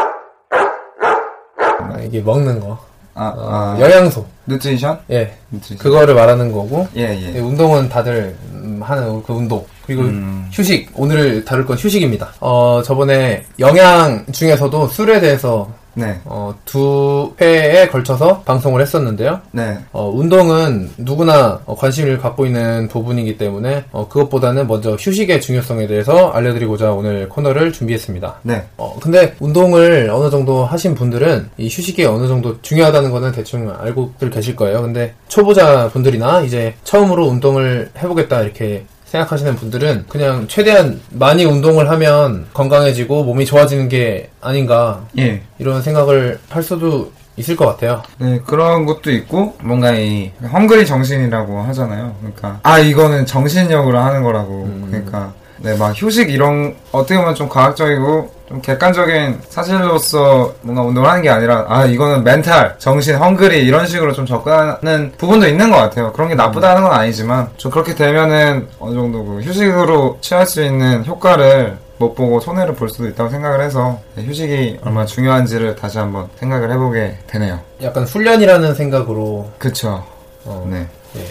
아, 1.80 1.98
이게 2.02 2.20
먹는 2.20 2.60
거, 2.60 2.78
아, 3.14 3.34
어, 3.36 3.76
아. 3.76 3.80
영양소, 3.80 4.24
nutrition? 4.46 4.98
예, 5.10 5.36
nutrition. 5.50 5.78
그거를 5.78 6.14
말하는 6.14 6.50
거고 6.52 6.88
예, 6.96 7.14
예, 7.14 7.34
예. 7.34 7.40
운동은 7.40 7.88
다들 7.88 8.34
음, 8.52 8.80
하는 8.82 9.22
그 9.22 9.32
운동 9.32 9.64
그리고 9.84 10.02
음. 10.02 10.48
휴식 10.50 10.90
오늘 10.94 11.44
다룰 11.44 11.66
건 11.66 11.76
휴식입니다. 11.76 12.32
어 12.40 12.80
저번에 12.82 13.44
영양 13.58 14.24
중에서도 14.32 14.86
술에 14.88 15.20
대해서 15.20 15.68
네. 15.94 16.20
어, 16.24 16.54
두 16.64 17.34
회에 17.40 17.88
걸쳐서 17.88 18.40
방송을 18.42 18.80
했었는데요. 18.80 19.40
네. 19.52 19.78
어, 19.92 20.08
운동은 20.08 20.90
누구나 20.96 21.60
어, 21.66 21.74
관심을 21.74 22.18
갖고 22.18 22.46
있는 22.46 22.88
부분이기 22.88 23.36
때문에 23.36 23.84
어, 23.92 24.08
그것보다는 24.08 24.66
먼저 24.66 24.92
휴식의 24.92 25.40
중요성에 25.40 25.86
대해서 25.86 26.30
알려드리고자 26.30 26.92
오늘 26.92 27.28
코너를 27.28 27.72
준비했습니다. 27.72 28.40
네. 28.42 28.64
어, 28.76 28.96
근데 29.00 29.34
운동을 29.40 30.10
어느 30.10 30.30
정도 30.30 30.64
하신 30.64 30.94
분들은 30.94 31.50
이 31.58 31.66
휴식이 31.66 32.04
어느 32.04 32.26
정도 32.26 32.60
중요하다는 32.62 33.10
거는 33.10 33.32
대충 33.32 33.70
알고들 33.70 34.30
계실 34.30 34.56
거예요. 34.56 34.82
근데 34.82 35.14
초보자 35.28 35.88
분들이나 35.88 36.42
이제 36.42 36.74
처음으로 36.84 37.26
운동을 37.26 37.90
해보겠다 37.98 38.42
이렇게 38.42 38.84
생각하시는 39.12 39.56
분들은 39.56 40.06
그냥 40.08 40.46
최대한 40.48 41.00
많이 41.10 41.44
운동을 41.44 41.90
하면 41.90 42.46
건강해지고 42.54 43.24
몸이 43.24 43.44
좋아지는 43.44 43.88
게 43.88 44.30
아닌가 44.40 45.06
예. 45.18 45.42
이런 45.58 45.82
생각을 45.82 46.38
할 46.48 46.62
수도 46.62 47.12
있을 47.36 47.56
것 47.56 47.66
같아요. 47.66 48.02
네, 48.18 48.40
그런 48.46 48.84
것도 48.84 49.10
있고, 49.10 49.56
뭔가 49.62 49.92
이, 49.92 50.30
헝그리 50.42 50.84
정신이라고 50.84 51.62
하잖아요. 51.62 52.14
그러니까, 52.20 52.60
아, 52.62 52.78
이거는 52.78 53.24
정신력으로 53.24 53.98
하는 53.98 54.22
거라고. 54.22 54.68
그러니까, 54.86 55.32
네, 55.62 55.76
막 55.76 55.92
휴식 55.94 56.30
이런, 56.30 56.74
어떻게 56.90 57.16
보면 57.16 57.36
좀 57.36 57.48
과학적이고, 57.48 58.30
좀 58.48 58.60
객관적인 58.60 59.42
사실로서 59.48 60.52
뭔가 60.60 60.82
운동을 60.82 61.08
하는 61.08 61.22
게 61.22 61.30
아니라, 61.30 61.66
아, 61.68 61.84
이거는 61.84 62.24
멘탈, 62.24 62.74
정신, 62.78 63.14
헝그리 63.14 63.64
이런 63.64 63.86
식으로 63.86 64.12
좀 64.12 64.26
접근하는 64.26 65.12
부분도 65.16 65.46
있는 65.46 65.70
것 65.70 65.76
같아요. 65.76 66.12
그런 66.12 66.28
게 66.28 66.34
나쁘다는 66.34 66.82
건 66.82 66.92
아니지만, 66.92 67.48
좀 67.56 67.70
그렇게 67.70 67.94
되면은 67.94 68.68
어느 68.80 68.94
정도 68.94 69.24
그 69.24 69.40
휴식으로 69.40 70.18
취할 70.20 70.46
수 70.46 70.64
있는 70.64 71.06
효과를 71.06 71.78
못 71.98 72.16
보고 72.16 72.40
손해를 72.40 72.74
볼 72.74 72.88
수도 72.88 73.06
있다고 73.06 73.30
생각을 73.30 73.62
해서, 73.62 74.00
네, 74.16 74.24
휴식이 74.24 74.80
얼마나 74.84 75.06
중요한지를 75.06 75.76
다시 75.76 75.98
한번 75.98 76.28
생각을 76.40 76.72
해보게 76.72 77.18
되네요. 77.28 77.60
약간 77.80 78.02
훈련이라는 78.02 78.74
생각으로 78.74 79.48
그쵸. 79.58 80.04
어, 80.44 80.66
네. 80.68 80.84
예. 81.18 81.28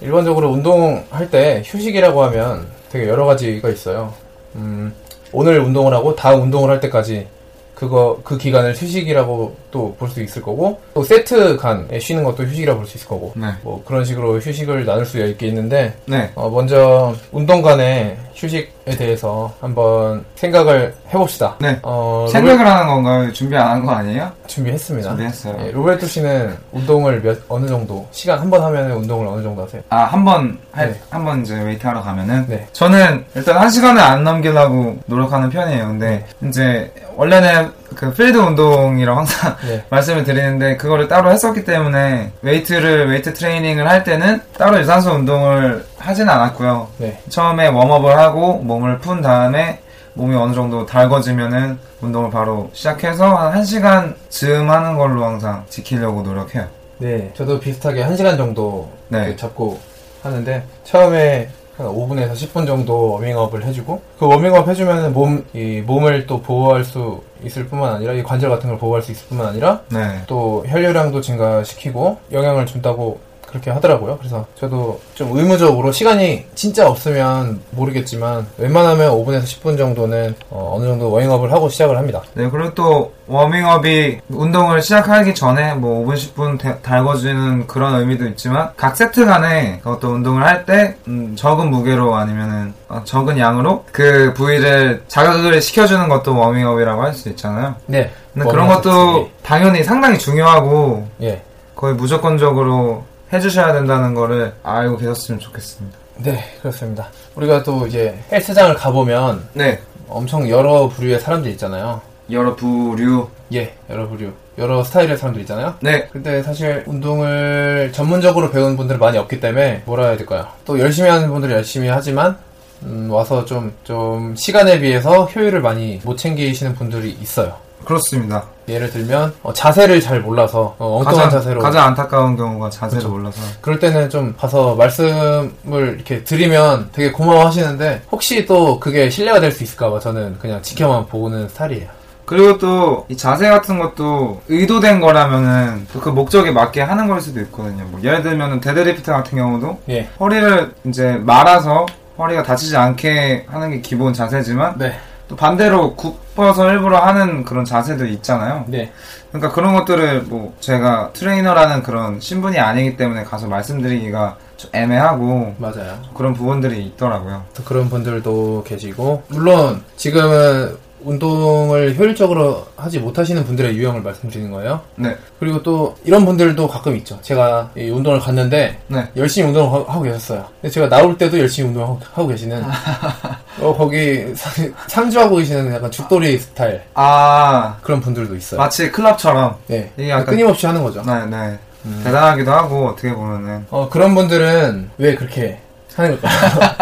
일반적으로 0.00 0.50
운동할 0.50 1.28
때 1.32 1.62
휴식이라고 1.66 2.22
하면 2.24 2.75
되게 2.90 3.08
여러 3.08 3.26
가지가 3.26 3.68
있어요. 3.68 4.14
음, 4.54 4.94
오늘 5.32 5.58
운동을 5.60 5.92
하고 5.92 6.14
다음 6.14 6.42
운동을 6.42 6.70
할 6.70 6.80
때까지 6.80 7.26
그거 7.74 8.20
그 8.24 8.38
기간을 8.38 8.72
휴식이라고 8.74 9.56
또 9.76 9.94
볼 9.98 10.08
수 10.08 10.22
있을 10.22 10.40
거고 10.40 10.80
또 10.94 11.04
세트 11.04 11.56
간에 11.58 11.98
쉬는 11.98 12.24
것도 12.24 12.44
휴식이라고 12.44 12.78
볼수 12.80 12.96
있을 12.96 13.06
거고 13.08 13.32
네. 13.36 13.48
뭐 13.62 13.82
그런 13.86 14.04
식으로 14.04 14.38
휴식을 14.38 14.86
나눌 14.86 15.04
수 15.04 15.18
있게 15.24 15.48
있는데 15.48 15.94
네. 16.06 16.30
어, 16.34 16.48
먼저 16.48 17.14
운동 17.32 17.60
간에 17.60 18.16
휴식에 18.34 18.68
대해서 18.96 19.52
한번 19.60 20.24
생각을 20.36 20.94
해봅시다. 21.12 21.56
네. 21.60 21.78
어, 21.82 22.26
생각을 22.30 22.66
하는 22.66 22.86
건가요? 22.86 23.32
준비 23.32 23.56
안 23.56 23.66
한 23.66 23.84
거 23.84 23.92
아니에요? 23.92 24.30
준비했습니다. 24.46 25.08
준비했어요. 25.10 25.56
예, 25.66 25.70
로베르토 25.72 26.06
씨는 26.06 26.56
운동을 26.72 27.20
몇 27.22 27.38
어느 27.48 27.66
정도 27.66 28.06
시간 28.12 28.38
한 28.38 28.48
번 28.48 28.62
하면 28.62 28.90
운동을 28.92 29.26
어느 29.26 29.42
정도 29.42 29.62
하세요? 29.64 29.82
아, 29.90 30.04
한 30.04 30.24
번, 30.24 30.58
할, 30.72 30.90
네. 30.92 31.00
한번 31.10 31.42
이제 31.42 31.58
웨이트 31.60 31.86
하러 31.86 32.00
가면은. 32.02 32.46
네. 32.48 32.66
저는 32.72 33.24
일단 33.34 33.58
한 33.58 33.68
시간을 33.70 34.00
안 34.00 34.24
넘기려고 34.24 34.96
노력하는 35.06 35.50
편이에요. 35.50 35.86
근데 35.88 36.24
이제 36.48 36.90
원래는 37.16 37.70
그 37.94 38.12
필드 38.12 38.36
운동이라고 38.36 39.18
항상 39.18 39.56
네. 39.66 39.84
말씀을 39.90 40.24
드리는데 40.24 40.76
그거를 40.76 41.08
따로 41.08 41.30
했었기 41.30 41.64
때문에 41.64 42.32
웨이트를, 42.42 43.08
웨이트 43.08 43.34
트레이닝을 43.34 43.88
할 43.88 44.04
때는 44.04 44.40
따로 44.56 44.78
유산소 44.78 45.12
운동을 45.12 45.84
하진 45.98 46.28
않았고요. 46.28 46.88
네. 46.98 47.20
처음에 47.28 47.68
warm-up을 47.68 48.18
하고 48.18 48.54
몸을 48.58 48.98
푼 48.98 49.20
다음에 49.20 49.80
몸이 50.14 50.34
어느 50.34 50.54
정도 50.54 50.86
달궈지면은 50.86 51.78
운동을 52.00 52.30
바로 52.30 52.70
시작해서 52.72 53.34
한 53.34 53.60
1시간 53.60 54.14
즈음 54.30 54.70
하는 54.70 54.96
걸로 54.96 55.24
항상 55.24 55.64
지키려고 55.68 56.22
노력해요. 56.22 56.66
네. 56.98 57.30
저도 57.34 57.60
비슷하게 57.60 58.04
1시간 58.06 58.36
정도 58.36 58.90
네. 59.08 59.26
그 59.26 59.36
잡고 59.36 59.78
하는데 60.22 60.64
처음에 60.84 61.48
한 61.76 61.86
5분에서 61.86 62.32
10분 62.32 62.66
정도 62.66 63.12
워밍업을 63.12 63.64
해주고 63.64 64.00
그 64.18 64.26
워밍업 64.26 64.66
해주면 64.68 65.12
몸, 65.12 65.44
이 65.52 65.82
몸을 65.84 66.26
또 66.26 66.40
보호할 66.40 66.84
수 66.84 67.22
있을 67.46 67.66
뿐만 67.66 67.94
아니라 67.94 68.12
이 68.12 68.22
관절 68.22 68.50
같은 68.50 68.68
걸 68.68 68.78
보호할 68.78 69.02
수 69.02 69.12
있을 69.12 69.28
뿐만 69.28 69.48
아니라 69.48 69.80
네. 69.90 70.22
또 70.26 70.64
혈류량도 70.66 71.20
증가시키고 71.20 72.18
영향을 72.32 72.66
준다고 72.66 73.20
그렇게 73.56 73.70
하더라고요. 73.70 74.18
그래서 74.18 74.44
저도 74.58 75.00
좀 75.14 75.36
의무적으로 75.36 75.90
시간이 75.92 76.44
진짜 76.54 76.88
없으면 76.88 77.60
모르겠지만 77.70 78.46
웬만하면 78.58 79.10
5분에서 79.12 79.44
10분 79.44 79.78
정도는 79.78 80.34
어, 80.50 80.76
느 80.80 80.86
정도 80.86 81.10
워밍업을 81.10 81.50
하고 81.52 81.68
시작을 81.68 81.96
합니다. 81.96 82.22
네, 82.34 82.48
그리고 82.50 82.74
또 82.74 83.12
워밍업이 83.26 84.20
운동을 84.28 84.82
시작하기 84.82 85.34
전에 85.34 85.74
뭐 85.74 86.06
5분, 86.06 86.14
10분 86.16 86.58
대- 86.58 86.80
달궈주는 86.82 87.66
그런 87.66 87.94
의미도 88.00 88.26
있지만 88.28 88.70
각 88.76 88.96
세트 88.96 89.24
간에 89.24 89.80
어떤 89.84 90.12
운동을 90.16 90.44
할때 90.44 90.96
적은 91.36 91.70
무게로 91.70 92.14
아니면은 92.14 92.74
어, 92.88 93.00
적은 93.04 93.38
양으로 93.38 93.84
그 93.90 94.32
부위를 94.34 95.02
자극을 95.08 95.60
시켜주는 95.62 96.08
것도 96.08 96.36
워밍업이라고 96.38 97.02
할 97.02 97.14
수 97.14 97.28
있잖아요. 97.30 97.74
네. 97.86 98.10
근데 98.34 98.50
그런 98.50 98.68
것도. 98.68 99.30
당연히 99.42 99.82
상당히 99.82 100.18
중요하고 100.18 101.06
예. 101.22 101.40
거의 101.74 101.94
무조건적으로 101.94 103.04
해주셔야 103.32 103.72
된다는 103.72 104.14
거를 104.14 104.52
알고 104.62 104.96
계셨으면 104.98 105.40
좋겠습니다. 105.40 105.98
네, 106.18 106.44
그렇습니다. 106.60 107.08
우리가 107.34 107.62
또 107.62 107.86
이제 107.86 108.18
헬스장을 108.32 108.74
가보면 108.74 109.48
네, 109.52 109.80
엄청 110.08 110.48
여러 110.48 110.88
부류의 110.88 111.20
사람들 111.20 111.50
있잖아요. 111.52 112.00
여러 112.30 112.54
부류. 112.56 113.28
예, 113.52 113.74
여러 113.90 114.08
부류. 114.08 114.32
여러 114.58 114.82
스타일의 114.82 115.18
사람들 115.18 115.42
있잖아요. 115.42 115.74
네, 115.80 116.08
근데 116.12 116.42
사실 116.42 116.82
운동을 116.86 117.90
전문적으로 117.92 118.50
배운 118.50 118.76
분들은 118.76 118.98
많이 118.98 119.18
없기 119.18 119.38
때문에 119.38 119.82
뭐라 119.84 120.06
해야 120.06 120.16
될까요? 120.16 120.46
또 120.64 120.78
열심히 120.78 121.10
하는 121.10 121.28
분들은 121.28 121.54
열심히 121.54 121.88
하지만 121.88 122.36
음, 122.82 123.10
와서 123.10 123.44
좀, 123.44 123.72
좀 123.84 124.34
시간에 124.36 124.78
비해서 124.80 125.24
효율을 125.24 125.60
많이 125.60 126.00
못 126.04 126.16
챙기시는 126.16 126.74
분들이 126.74 127.10
있어요. 127.10 127.56
그렇습니다. 127.86 128.44
예를 128.68 128.90
들면 128.90 129.32
어, 129.42 129.52
자세를 129.52 130.00
잘 130.00 130.20
몰라서 130.20 130.74
어, 130.78 130.98
엉뚱한 130.98 131.14
가장, 131.14 131.30
자세로 131.30 131.60
가장 131.60 131.86
안타까운 131.86 132.36
경우가 132.36 132.68
자세를 132.68 132.98
그렇죠. 133.04 133.08
몰라서. 133.16 133.40
그럴 133.60 133.78
때는 133.78 134.10
좀 134.10 134.34
가서 134.36 134.74
말씀을 134.74 135.94
이렇게 135.94 136.24
드리면 136.24 136.90
되게 136.92 137.12
고마워 137.12 137.46
하시는데 137.46 138.02
혹시 138.10 138.44
또 138.44 138.80
그게 138.80 139.08
신뢰가 139.08 139.40
될 139.40 139.52
수 139.52 139.62
있을까봐 139.62 140.00
저는 140.00 140.36
그냥 140.38 140.60
지켜만 140.62 141.06
보는 141.06 141.48
스타일이에요. 141.48 141.88
그리고 142.24 142.58
또 142.58 143.06
이 143.08 143.16
자세 143.16 143.48
같은 143.48 143.78
것도 143.78 144.42
의도된 144.48 145.00
거라면은 145.00 145.86
또 145.92 146.00
그 146.00 146.08
목적에 146.10 146.50
맞게 146.50 146.80
하는 146.82 147.06
걸 147.06 147.20
수도 147.20 147.40
있거든요. 147.42 147.84
뭐 147.84 148.00
예를 148.02 148.22
들면은 148.22 148.60
데드리프트 148.60 149.10
같은 149.12 149.38
경우도 149.38 149.78
예. 149.90 150.08
허리를 150.18 150.74
이제 150.86 151.12
말아서 151.22 151.86
허리가 152.18 152.42
다치지 152.42 152.76
않게 152.76 153.46
하는 153.48 153.70
게 153.70 153.80
기본 153.80 154.12
자세지만 154.12 154.74
네. 154.78 154.98
또 155.28 155.36
반대로 155.36 155.94
굽어서 155.96 156.70
일부러 156.70 156.98
하는 156.98 157.44
그런 157.44 157.64
자세도 157.64 158.06
있잖아요. 158.06 158.64
네. 158.68 158.92
그러니까 159.30 159.52
그런 159.52 159.74
것들을 159.74 160.22
뭐 160.22 160.54
제가 160.60 161.10
트레이너라는 161.12 161.82
그런 161.82 162.20
신분이 162.20 162.58
아니기 162.58 162.96
때문에 162.96 163.24
가서 163.24 163.48
말씀드리기가 163.48 164.36
좀 164.56 164.70
애매하고 164.72 165.56
맞아요. 165.58 166.00
그런 166.14 166.32
부분들이 166.32 166.84
있더라고요. 166.84 167.44
또 167.54 167.64
그런 167.64 167.90
분들도 167.90 168.64
계시고 168.66 169.24
물론 169.28 169.82
지금은 169.96 170.76
운동을 171.04 171.96
효율적으로 171.96 172.66
하지 172.76 172.98
못하시는 172.98 173.44
분들의 173.44 173.76
유형을 173.76 174.02
말씀드리는 174.02 174.50
거예요. 174.50 174.80
네, 174.96 175.16
그리고 175.38 175.62
또 175.62 175.94
이런 176.04 176.24
분들도 176.24 176.66
가끔 176.68 176.96
있죠. 176.96 177.18
제가 177.22 177.70
이 177.76 177.88
운동을 177.90 178.18
갔는데 178.20 178.78
네. 178.88 179.08
열심히 179.16 179.48
운동을 179.48 179.70
하- 179.72 179.92
하고 179.94 180.02
계셨어요. 180.02 180.44
근데 180.60 180.72
제가 180.72 180.88
나올 180.88 181.16
때도 181.16 181.38
열심히 181.38 181.68
운동을 181.68 181.88
하고, 181.88 182.00
하고 182.12 182.28
계시는 182.28 182.62
어, 183.60 183.74
거기 183.76 184.32
상- 184.34 184.72
상주하고 184.88 185.36
계시는 185.36 185.72
약간 185.74 185.90
죽돌이 185.90 186.38
스타일 186.38 186.82
아 186.94 187.76
그런 187.82 188.00
분들도 188.00 188.34
있어요. 188.34 188.58
마치 188.58 188.90
클럽처럼 188.90 189.56
네. 189.68 189.92
이게 189.96 190.10
약간- 190.10 190.26
끊임없이 190.26 190.66
하는 190.66 190.82
거죠. 190.82 191.02
네, 191.04 191.24
네. 191.26 191.58
대단하기도 192.02 192.50
하고 192.50 192.88
어떻게 192.88 193.12
보면은 193.14 193.64
어, 193.70 193.88
그런 193.88 194.14
분들은 194.14 194.90
왜 194.98 195.14
그렇게 195.14 195.60
하는 195.94 196.18
걸까요? 196.20 196.76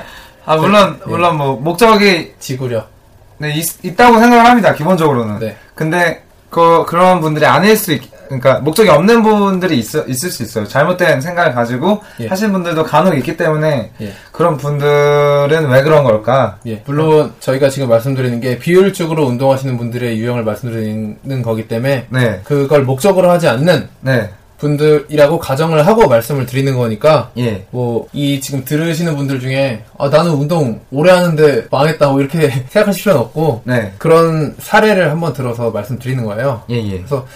아 0.46 0.56
물론 0.56 0.98
네. 0.98 1.04
물론 1.06 1.36
뭐 1.36 1.56
목적이 1.56 2.32
지구력. 2.38 2.89
네, 3.40 3.54
있, 3.82 3.96
다고 3.96 4.18
생각을 4.18 4.44
합니다 4.44 4.74
기본적으로는 4.74 5.38
네. 5.38 5.56
근데 5.74 6.22
그 6.50 6.84
그런 6.86 7.20
분들이 7.20 7.46
아닐 7.46 7.76
수 7.76 7.92
있, 7.92 8.02
그러니까 8.26 8.58
목적이 8.58 8.90
없는 8.90 9.22
분들이 9.22 9.78
있, 9.78 9.94
있을 10.08 10.30
수 10.30 10.42
있어요 10.42 10.66
잘못된 10.66 11.20
생각을 11.20 11.54
가지고 11.54 12.02
예. 12.20 12.26
하신 12.26 12.52
분들도 12.52 12.84
간혹 12.84 13.16
있기 13.16 13.36
때문에 13.36 13.92
예. 14.00 14.12
그런 14.30 14.56
분들은 14.58 15.68
왜 15.70 15.82
그런 15.82 16.04
걸까 16.04 16.58
예, 16.66 16.82
물론 16.86 17.32
저희가 17.40 17.70
지금 17.70 17.88
말씀드리는 17.88 18.40
게 18.40 18.58
비효율적으로 18.58 19.24
운동하시는 19.26 19.78
분들의 19.78 20.18
유형을 20.18 20.44
말씀드리는 20.44 21.42
거기 21.42 21.66
때문에 21.66 22.08
네 22.10 22.40
그걸 22.44 22.82
목적으로 22.82 23.30
하지 23.30 23.48
않는 23.48 23.88
네, 24.00 24.30
분들이라고 24.60 25.38
가정을 25.38 25.86
하고 25.86 26.06
말씀을 26.08 26.46
드리는 26.46 26.76
거니까 26.76 27.30
예. 27.38 27.66
뭐 27.70 28.06
이 28.12 28.40
지금 28.40 28.64
들으시는 28.64 29.16
분들 29.16 29.40
중에 29.40 29.84
아 29.98 30.08
나는 30.08 30.32
운동 30.32 30.80
오래 30.90 31.12
하는데 31.12 31.66
망했다 31.70 32.10
고 32.10 32.20
이렇게 32.20 32.50
생각하실 32.68 33.02
필요는 33.04 33.20
없고 33.22 33.62
네. 33.64 33.92
그런 33.98 34.54
사례를 34.58 35.10
한번 35.10 35.32
들어서 35.32 35.70
말씀드리는 35.70 36.24
거예요. 36.24 36.62
예, 36.70 36.76
예. 36.76 36.96
그래서 36.98 37.26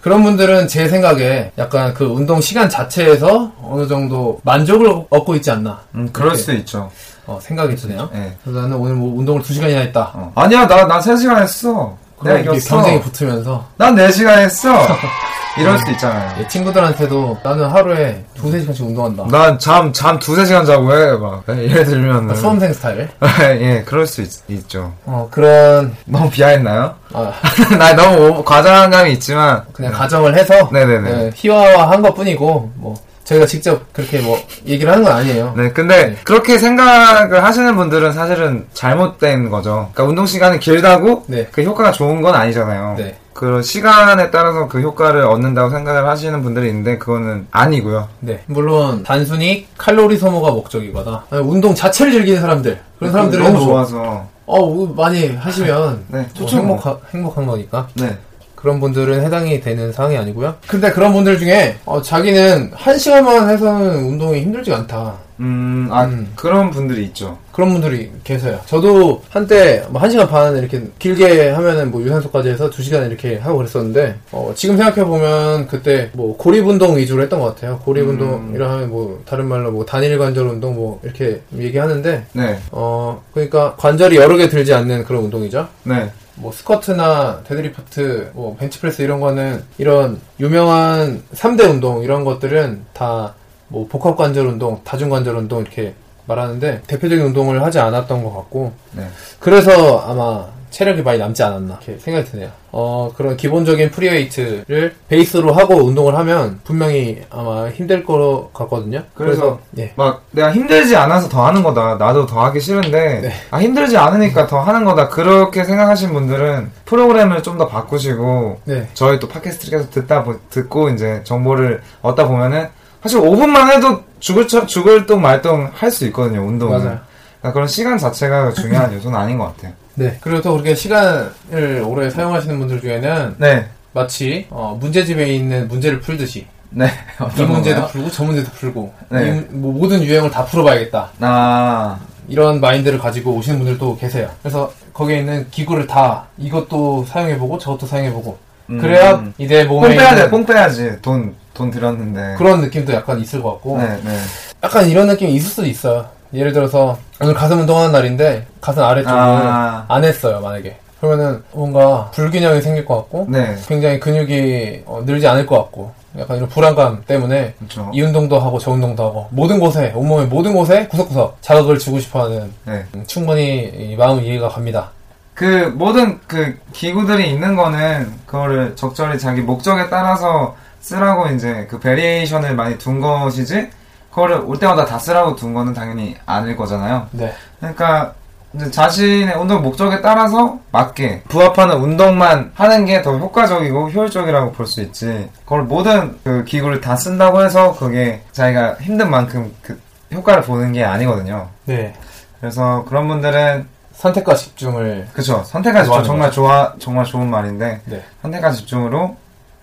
그런 0.00 0.22
분들은 0.22 0.68
제 0.68 0.86
생각에 0.88 1.52
약간 1.56 1.94
그 1.94 2.04
운동 2.04 2.40
시간 2.40 2.68
자체에서 2.68 3.52
어느 3.62 3.86
정도 3.86 4.38
만족을 4.42 5.04
얻고 5.08 5.34
있지 5.36 5.50
않나 5.50 5.80
음, 5.94 6.08
그럴 6.12 6.36
수도 6.36 6.52
있죠. 6.52 6.90
어, 7.26 7.38
생각이 7.40 7.74
드네요. 7.76 8.10
예. 8.14 8.32
그래서 8.42 8.60
나는 8.60 8.76
오늘 8.76 8.94
뭐 8.96 9.18
운동을 9.18 9.40
2시간이나 9.40 9.76
했다. 9.78 10.10
어. 10.12 10.32
아니야, 10.34 10.66
나, 10.66 10.84
나 10.86 10.98
3시간 11.00 11.40
했어. 11.40 11.96
내가 12.22 12.38
이겼어. 12.40 12.76
경쟁이 12.76 13.00
붙으면서 13.00 13.64
난 13.78 13.94
4시간 13.94 14.38
했어. 14.40 14.68
이럴 15.58 15.78
수도 15.78 15.90
있잖아요. 15.92 16.34
예, 16.40 16.48
친구들한테도 16.48 17.38
나는 17.44 17.68
하루에 17.68 18.24
두세 18.34 18.60
시간씩 18.60 18.86
운동한다. 18.86 19.24
난 19.30 19.58
잠, 19.58 19.92
잠 19.92 20.18
두세 20.18 20.44
시간 20.44 20.64
자고 20.64 20.92
해, 20.92 21.12
막. 21.12 21.44
예를 21.48 21.84
들면. 21.84 22.30
아, 22.30 22.34
수험생 22.34 22.72
스타일. 22.72 23.08
예, 23.40 23.82
그럴 23.86 24.06
수 24.06 24.22
있, 24.22 24.68
죠 24.68 24.92
어, 25.04 25.28
그런, 25.30 25.94
너무 26.06 26.28
비하했나요? 26.30 26.94
아, 27.12 27.32
나 27.78 27.94
너무 27.94 28.38
오- 28.38 28.44
과장한 28.44 28.90
감이 28.90 29.12
있지만. 29.12 29.62
그냥 29.72 29.92
가정을 29.92 30.36
해서. 30.36 30.68
네네네. 30.72 31.10
예, 31.10 31.30
희화화한 31.34 32.02
것 32.02 32.14
뿐이고, 32.14 32.72
뭐, 32.76 32.94
저희가 33.24 33.46
직접 33.46 33.90
그렇게 33.92 34.18
뭐, 34.20 34.38
얘기를 34.66 34.90
하는 34.92 35.04
건 35.04 35.12
아니에요. 35.12 35.54
네, 35.56 35.70
근데 35.70 36.06
네. 36.08 36.16
그렇게 36.24 36.58
생각을 36.58 37.42
하시는 37.42 37.74
분들은 37.76 38.12
사실은 38.12 38.66
잘못된 38.74 39.48
거죠. 39.50 39.88
그러니까 39.94 40.04
운동 40.04 40.26
시간이 40.26 40.58
길다고 40.58 41.24
네. 41.28 41.46
그 41.50 41.62
효과가 41.62 41.92
좋은 41.92 42.20
건 42.20 42.34
아니잖아요. 42.34 42.96
네. 42.98 43.16
그 43.34 43.62
시간에 43.62 44.30
따라서 44.30 44.68
그 44.68 44.80
효과를 44.80 45.22
얻는다고 45.22 45.68
생각을 45.70 46.08
하시는 46.08 46.40
분들이 46.42 46.68
있는데 46.68 46.96
그거는 46.98 47.46
아니고요. 47.50 48.08
네. 48.20 48.40
물론, 48.46 49.02
단순히 49.02 49.66
칼로리 49.76 50.16
소모가 50.16 50.52
목적이거나, 50.52 51.24
아니, 51.30 51.42
운동 51.42 51.74
자체를 51.74 52.12
즐기는 52.12 52.40
사람들. 52.40 52.80
그런 52.98 53.12
사람들은 53.12 53.44
너무 53.44 53.58
뭐, 53.58 53.66
좋아서. 53.66 54.26
어, 54.46 54.86
많이 54.86 55.34
하시면, 55.34 56.04
네, 56.08 56.26
뭐. 56.38 56.48
행복하, 56.48 56.96
행복한 57.12 57.46
거니까. 57.46 57.88
네. 57.94 58.16
그런 58.54 58.80
분들은 58.80 59.22
해당이 59.22 59.60
되는 59.60 59.92
사항이 59.92 60.16
아니고요. 60.16 60.54
근데 60.66 60.90
그런 60.90 61.12
분들 61.12 61.38
중에 61.38 61.76
어, 61.84 62.00
자기는 62.00 62.70
한 62.74 62.98
시간만 62.98 63.50
해서는 63.50 64.06
운동이 64.06 64.40
힘들지 64.40 64.72
않다. 64.72 65.12
음, 65.40 65.88
아, 65.90 66.04
음. 66.04 66.32
그런 66.36 66.70
분들이 66.70 67.04
있죠. 67.06 67.38
그런 67.52 67.72
분들이 67.72 68.10
계세요. 68.24 68.60
저도 68.66 69.22
한때 69.30 69.84
뭐 69.90 70.00
1시간 70.02 70.28
반 70.28 70.56
이렇게 70.56 70.82
길게 70.98 71.50
하면은 71.50 71.90
뭐 71.90 72.02
유산소까지 72.02 72.48
해서 72.48 72.70
2시간 72.70 73.06
이렇게 73.08 73.38
하고 73.38 73.58
그랬었는데 73.58 74.16
어, 74.32 74.52
지금 74.54 74.76
생각해보면 74.76 75.66
그때 75.68 76.10
뭐 76.12 76.36
고립 76.36 76.66
운동 76.66 76.96
위주로 76.96 77.22
했던 77.22 77.40
것 77.40 77.54
같아요. 77.54 77.78
고립 77.84 78.08
운동이라 78.08 78.70
하면 78.70 78.90
뭐 78.90 79.22
다른 79.24 79.46
말로 79.46 79.70
뭐 79.70 79.84
단일 79.84 80.18
관절 80.18 80.46
운동 80.46 80.74
뭐 80.74 81.00
이렇게 81.02 81.40
얘기하는데 81.56 82.26
네, 82.32 82.58
어 82.70 83.22
그러니까 83.32 83.74
관절이 83.76 84.16
여러 84.16 84.36
개 84.36 84.48
들지 84.48 84.74
않는 84.74 85.04
그런 85.04 85.24
운동이죠. 85.24 85.68
네, 85.84 86.10
뭐 86.36 86.52
스쿼트나 86.52 87.42
데드리프트, 87.46 88.30
뭐 88.34 88.56
벤치프레스 88.56 89.02
이런 89.02 89.20
거는 89.20 89.62
이런 89.78 90.20
유명한 90.40 91.22
3대 91.34 91.68
운동 91.70 92.02
이런 92.02 92.24
것들은 92.24 92.84
다 92.92 93.34
뭐 93.74 93.88
복합 93.88 94.16
관절 94.16 94.46
운동, 94.46 94.80
다중 94.84 95.10
관절 95.10 95.34
운동 95.34 95.60
이렇게 95.60 95.94
말하는데 96.26 96.82
대표적인 96.86 97.24
운동을 97.26 97.60
하지 97.62 97.80
않았던 97.80 98.22
것 98.22 98.32
같고 98.34 98.72
네. 98.92 99.04
그래서 99.40 99.98
아마 99.98 100.46
체력이 100.70 101.02
많이 101.02 101.18
남지 101.18 101.42
않았나 101.42 101.78
이렇게 101.84 102.00
생각이 102.00 102.30
드네요. 102.30 102.50
어 102.72 103.12
그런 103.16 103.36
기본적인 103.36 103.90
free 103.92 104.21
weight를 104.21 104.94
베이스로 105.08 105.52
하고 105.52 105.74
운동을 105.76 106.16
하면 106.18 106.60
분명히 106.64 107.22
아마 107.30 107.68
힘들 107.68 108.04
것 108.04 108.50
같거든요. 108.52 109.02
그래서 109.14 109.60
예. 109.78 109.92
막 109.96 110.22
내가 110.32 110.50
힘들지 110.52 110.96
않아서 110.96 111.28
더 111.28 111.46
하는 111.46 111.62
거다. 111.62 111.96
나도 111.96 112.26
더 112.26 112.40
하기 112.46 112.58
싫은데 112.60 113.20
네. 113.20 113.32
아 113.50 113.60
힘들지 113.60 113.96
않으니까 113.96 114.46
더 114.48 114.60
하는 114.60 114.84
거다. 114.84 115.08
그렇게 115.08 115.62
생각하신 115.64 116.12
분들은 116.12 116.70
프로그램을 116.86 117.42
좀 117.42 117.58
더 117.58 117.68
바꾸시고 117.68 118.60
네. 118.64 118.88
저희 118.94 119.18
또 119.20 119.28
팟캐스트를 119.28 119.78
계속 119.78 119.90
듣다 119.92 120.24
보- 120.24 120.40
듣고 120.50 120.88
이제 120.90 121.20
정보를 121.24 121.82
얻다 122.02 122.26
보면은 122.26 122.68
사실 123.04 123.20
5분만 123.20 123.70
해도 123.70 124.02
죽을 124.18 124.48
척 124.48 124.66
죽을 124.66 125.04
똥 125.04 125.20
말똥 125.20 125.70
할 125.74 125.90
수 125.90 126.06
있거든요. 126.06 126.40
운동은. 126.40 126.78
맞아요. 126.78 126.98
그러니까 127.40 127.52
그런 127.52 127.68
시간 127.68 127.98
자체가 127.98 128.54
중요한 128.54 128.92
요소는 128.96 129.18
아닌 129.18 129.36
것 129.36 129.54
같아요. 129.54 129.72
네. 129.94 130.16
그리고 130.22 130.40
또 130.40 130.52
그렇게 130.52 130.74
시간을 130.74 131.84
오래 131.86 132.08
사용하시는 132.08 132.58
분들 132.58 132.80
중에는 132.80 133.34
네, 133.36 133.68
마치 133.92 134.46
어, 134.48 134.76
문제집에 134.80 135.26
있는 135.34 135.68
문제를 135.68 136.00
풀듯이 136.00 136.46
네. 136.70 136.86
이 137.38 137.42
문제도 137.42 137.82
건가요? 137.82 137.86
풀고 137.88 138.10
저 138.10 138.24
문제도 138.24 138.50
풀고 138.52 138.94
네. 139.10 139.28
이, 139.50 139.54
뭐 139.54 139.72
모든 139.74 140.02
유형을 140.02 140.30
다 140.30 140.46
풀어봐야겠다 140.46 141.10
아, 141.20 141.98
이런 142.26 142.58
마인드를 142.60 142.98
가지고 142.98 143.32
오시는 143.34 143.58
분들도 143.58 143.98
계세요. 143.98 144.30
그래서 144.42 144.72
거기에 144.94 145.18
있는 145.18 145.46
기구를 145.50 145.86
다 145.86 146.24
이것도 146.38 147.04
사용해보고 147.06 147.58
저것도 147.58 147.86
사용해보고 147.86 148.38
음. 148.70 148.78
그래야 148.80 149.22
이제 149.36 149.62
몸에 149.64 149.88
뽕 149.88 149.96
빼야 149.98 150.14
돼, 150.14 150.30
뽕 150.30 150.46
빼야지. 150.46 150.96
돈, 151.02 151.34
돈 151.54 151.70
들였는데. 151.70 152.34
그런 152.36 152.60
느낌도 152.60 152.92
약간 152.92 153.20
있을 153.20 153.42
것 153.42 153.52
같고 153.52 153.78
네, 153.78 154.00
네. 154.04 154.18
약간 154.62 154.88
이런 154.88 155.06
느낌이 155.06 155.32
있을 155.34 155.48
수도 155.48 155.66
있어요. 155.66 156.06
예를 156.34 156.52
들어서 156.52 156.98
오늘 157.22 157.32
가슴 157.32 157.60
운동하는 157.60 157.92
날인데 157.92 158.46
가슴 158.60 158.82
아래쪽을 158.82 159.16
아. 159.16 159.84
안 159.88 160.04
했어요 160.04 160.40
만약에 160.40 160.76
그러면은 161.00 161.42
뭔가 161.52 162.10
불균형이 162.12 162.60
생길 162.60 162.84
것 162.84 162.96
같고 162.96 163.26
네. 163.28 163.56
굉장히 163.68 164.00
근육이 164.00 164.82
어, 164.86 165.02
늘지 165.04 165.28
않을 165.28 165.46
것 165.46 165.56
같고 165.58 165.92
약간 166.18 166.36
이런 166.38 166.48
불안감 166.48 167.02
때문에 167.06 167.54
그렇죠. 167.58 167.90
이 167.92 168.00
운동도 168.00 168.38
하고 168.38 168.58
저 168.58 168.70
운동도 168.70 169.04
하고 169.04 169.28
모든 169.30 169.60
곳에 169.60 169.92
온몸의 169.94 170.26
모든 170.26 170.54
곳에 170.54 170.86
구석구석 170.86 171.38
자극을 171.40 171.78
주고 171.78 172.00
싶어하는 172.00 172.52
네. 172.64 172.84
음, 172.94 173.04
충분히 173.06 173.70
이 173.74 173.96
마음 173.96 174.20
이해가 174.22 174.48
갑니다. 174.48 174.90
그 175.34 175.72
모든 175.76 176.20
그 176.26 176.56
기구들이 176.72 177.30
있는 177.30 177.56
거는 177.56 178.12
그거를 178.24 178.74
적절히 178.76 179.18
자기 179.18 179.40
목적에 179.40 179.90
따라서 179.90 180.56
쓰라고 180.88 181.28
이제 181.28 181.66
그 181.70 181.78
variation을 181.80 182.54
많이 182.54 182.76
둔 182.76 183.00
것이지 183.00 183.70
그거를 184.10 184.42
올 184.44 184.58
때마다 184.58 184.84
다 184.84 184.98
쓰라고 184.98 185.34
둔 185.34 185.54
거는 185.54 185.72
당연히 185.72 186.14
아닐 186.26 186.54
거잖아요. 186.56 187.08
네, 187.12 187.32
그러니까 187.58 188.12
이제 188.52 188.70
자신의 188.70 189.34
운동 189.36 189.62
목적에 189.62 190.02
따라서 190.02 190.58
맞게 190.72 191.22
부합하는 191.28 191.76
운동만 191.78 192.52
하는 192.54 192.84
게 192.84 193.00
더 193.02 193.16
효과적이고 193.16 193.90
효율적이라고 193.90 194.52
볼 194.52 194.66
수 194.66 194.82
있지. 194.82 195.28
그걸 195.44 195.62
모든 195.62 196.18
그 196.22 196.44
기구를 196.44 196.80
다 196.82 196.94
쓴다고 196.96 197.42
해서 197.42 197.74
그게 197.74 198.20
자기가 198.32 198.74
힘든 198.80 199.10
만큼 199.10 199.52
그 199.62 199.80
효과를 200.12 200.42
보는 200.42 200.72
게 200.74 200.84
아니거든요. 200.84 201.48
네 201.64 201.94
그래서 202.40 202.84
그런 202.86 203.08
분들은 203.08 203.66
선택과 203.94 204.34
집중을 204.34 205.08
그쵸 205.14 205.42
선택과 205.46 205.82
집중 205.84 206.04
정말 206.04 206.28
거죠. 206.28 206.42
좋아 206.42 206.74
정말 206.78 207.04
좋은 207.06 207.30
말인데 207.30 207.80
네. 207.86 208.04
선택과 208.22 208.50
집중으로 208.52 209.16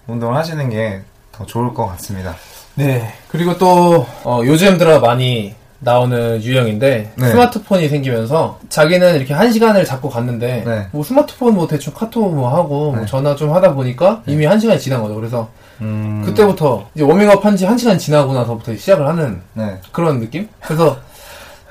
운동을 0.08 0.36
하시는 0.36 0.68
게 0.70 1.02
더 1.42 1.46
좋을 1.46 1.74
것 1.74 1.88
같습니다. 1.88 2.36
네 2.76 3.14
그리고 3.28 3.58
또 3.58 4.06
어, 4.24 4.42
요즘 4.46 4.78
들어 4.78 5.00
많이 5.00 5.56
나오는 5.80 6.42
유형인데 6.42 7.14
네. 7.16 7.28
스마트폰이 7.30 7.90
생기면서 7.90 8.60
자기는 8.70 9.16
이렇게 9.16 9.34
한 9.34 9.52
시간을 9.52 9.84
잡고 9.84 10.10
갔는데 10.10 10.64
네. 10.66 10.88
뭐 10.92 11.04
스마트폰 11.04 11.56
뭐 11.56 11.68
대충 11.68 11.94
카톡 11.94 12.34
뭐 12.34 12.56
하고 12.56 12.92
뭐 12.92 13.00
네. 13.02 13.06
전화 13.08 13.36
좀 13.36 13.54
하다 13.54 13.74
보니까 13.74 14.22
이미 14.28 14.46
한 14.46 14.60
시간이 14.60 14.80
지난 14.80 15.02
거죠. 15.02 15.16
그래서 15.16 15.50
음, 15.82 16.22
그때부터 16.26 16.86
이제 16.94 17.04
워밍업 17.04 17.44
한 17.44 17.56
지 17.58 17.66
한 17.66 17.78
시간 17.78 17.98
지나고 17.98 18.34
나서부터 18.34 18.76
시작을 18.76 19.08
하는 19.08 19.42
네. 19.54 19.80
그런 19.92 20.20
느낌? 20.20 20.48
그래서 20.64 20.98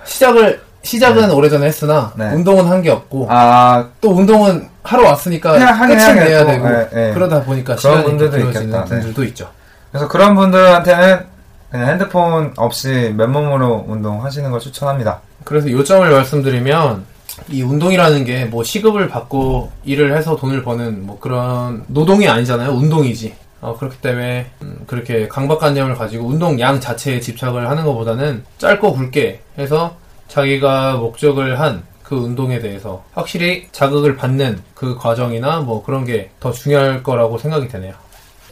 시작을 0.05 0.61
시작은 0.83 1.31
오래전에 1.31 1.67
했으나 1.67 2.13
네. 2.17 2.31
운동은 2.33 2.65
한 2.67 2.83
게 2.83 2.91
없고 2.91 3.27
아 3.31 3.87
또 4.01 4.11
운동은 4.11 4.69
하러 4.83 5.05
왔으니까 5.09 5.57
끝을 5.95 6.15
내야 6.17 6.45
되고 6.47 6.69
네, 6.69 6.89
네. 6.93 7.13
그러다 7.15 7.43
보니까 7.45 7.77
시간이 7.77 8.05
길어지는 8.39 8.71
네. 8.73 8.85
분들도 8.87 9.25
있죠. 9.25 9.49
그래서 9.91 10.09
그런 10.09 10.35
분들한테는 10.35 11.27
그냥 11.71 11.89
핸드폰 11.89 12.53
없이 12.57 13.13
맨몸으로 13.17 13.85
운동하시는 13.89 14.51
걸 14.51 14.61
추천합니다. 14.61 15.21
그래서 15.45 15.71
요점을 15.71 16.09
말씀드리면 16.11 17.05
이 17.49 17.63
운동이라는 17.63 18.25
게 18.25 18.45
뭐 18.51 18.65
시급을 18.65 19.09
받고 19.09 19.71
일을 19.85 20.17
해서 20.17 20.37
돈을 20.37 20.63
버는 20.63 21.07
뭐 21.07 21.19
그런 21.21 21.85
노동이 21.87 22.29
아니잖아요. 22.29 22.71
운동이지. 22.71 23.35
어, 23.61 23.77
그렇기 23.79 23.99
때문에 23.99 24.51
음, 24.63 24.85
그렇게 24.87 25.29
강박관념을 25.29 25.95
가지고 25.95 26.27
운동 26.27 26.59
양 26.61 26.81
자체에 26.81 27.21
집착을 27.21 27.69
하는 27.69 27.85
것보다는 27.85 28.45
짧고 28.59 28.95
굵게 28.95 29.43
해서 29.59 29.97
자기가 30.29 30.95
목적을 30.97 31.61
한 31.61 31.91
그 32.11 32.17
운동에 32.17 32.59
대해서 32.59 33.05
확실히 33.13 33.69
자극을 33.71 34.17
받는 34.17 34.61
그 34.75 34.97
과정이나 34.97 35.61
뭐 35.61 35.85
그런 35.85 36.05
게 36.05 36.33
더 36.41 36.51
중요할 36.51 37.05
거라고 37.05 37.39
생각이 37.39 37.69
되네요. 37.69 37.95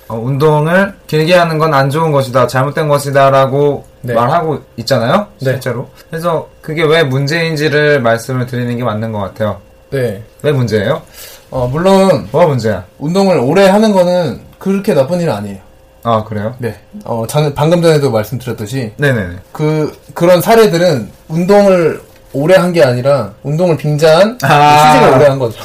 어, 0.09 0.17
운동을 0.17 0.95
길게 1.07 1.35
하는 1.35 1.59
건 1.59 1.73
안 1.75 1.91
좋은 1.91 2.11
것이다, 2.13 2.47
잘못된 2.47 2.89
것이다라고 2.89 3.85
네. 4.03 4.15
말하고 4.15 4.61
있잖아요, 4.79 5.27
네. 5.41 5.53
실제로. 5.53 5.89
그래서 6.09 6.49
그게 6.63 6.83
왜 6.83 7.03
문제인지를 7.05 8.01
말씀을 8.01 8.47
드리는 8.47 8.77
게 8.77 8.83
맞는 8.83 9.13
것 9.13 9.19
같아요. 9.21 9.61
네. 9.91 10.23
왜 10.43 10.53
문제예요? 10.53 11.03
어, 11.51 11.67
물론 11.71 12.29
뭐가 12.31 12.47
문제야? 12.49 12.85
운동을 12.99 13.39
오래 13.39 13.69
하는 13.69 13.93
거는 13.93 14.41
그렇게 14.59 14.95
나쁜 14.95 15.21
일은 15.21 15.33
아니에요. 15.33 15.59
아 16.05 16.25
그래요? 16.25 16.55
네. 16.59 16.79
어, 17.05 17.27
전- 17.29 17.55
방금 17.55 17.83
전에도 17.83 18.11
말씀드렸듯이 18.11 18.93
네네네. 18.97 19.37
그 19.53 19.95
그런 20.15 20.41
사례들은 20.41 21.11
운동을 21.29 22.01
오래 22.33 22.55
한 22.57 22.73
게 22.73 22.83
아니라 22.85 23.33
운동을 23.43 23.77
빙자한 23.77 24.39
아. 24.43 24.93
휴식을 24.93 25.17
오래 25.17 25.27
한 25.27 25.39
거죠. 25.39 25.61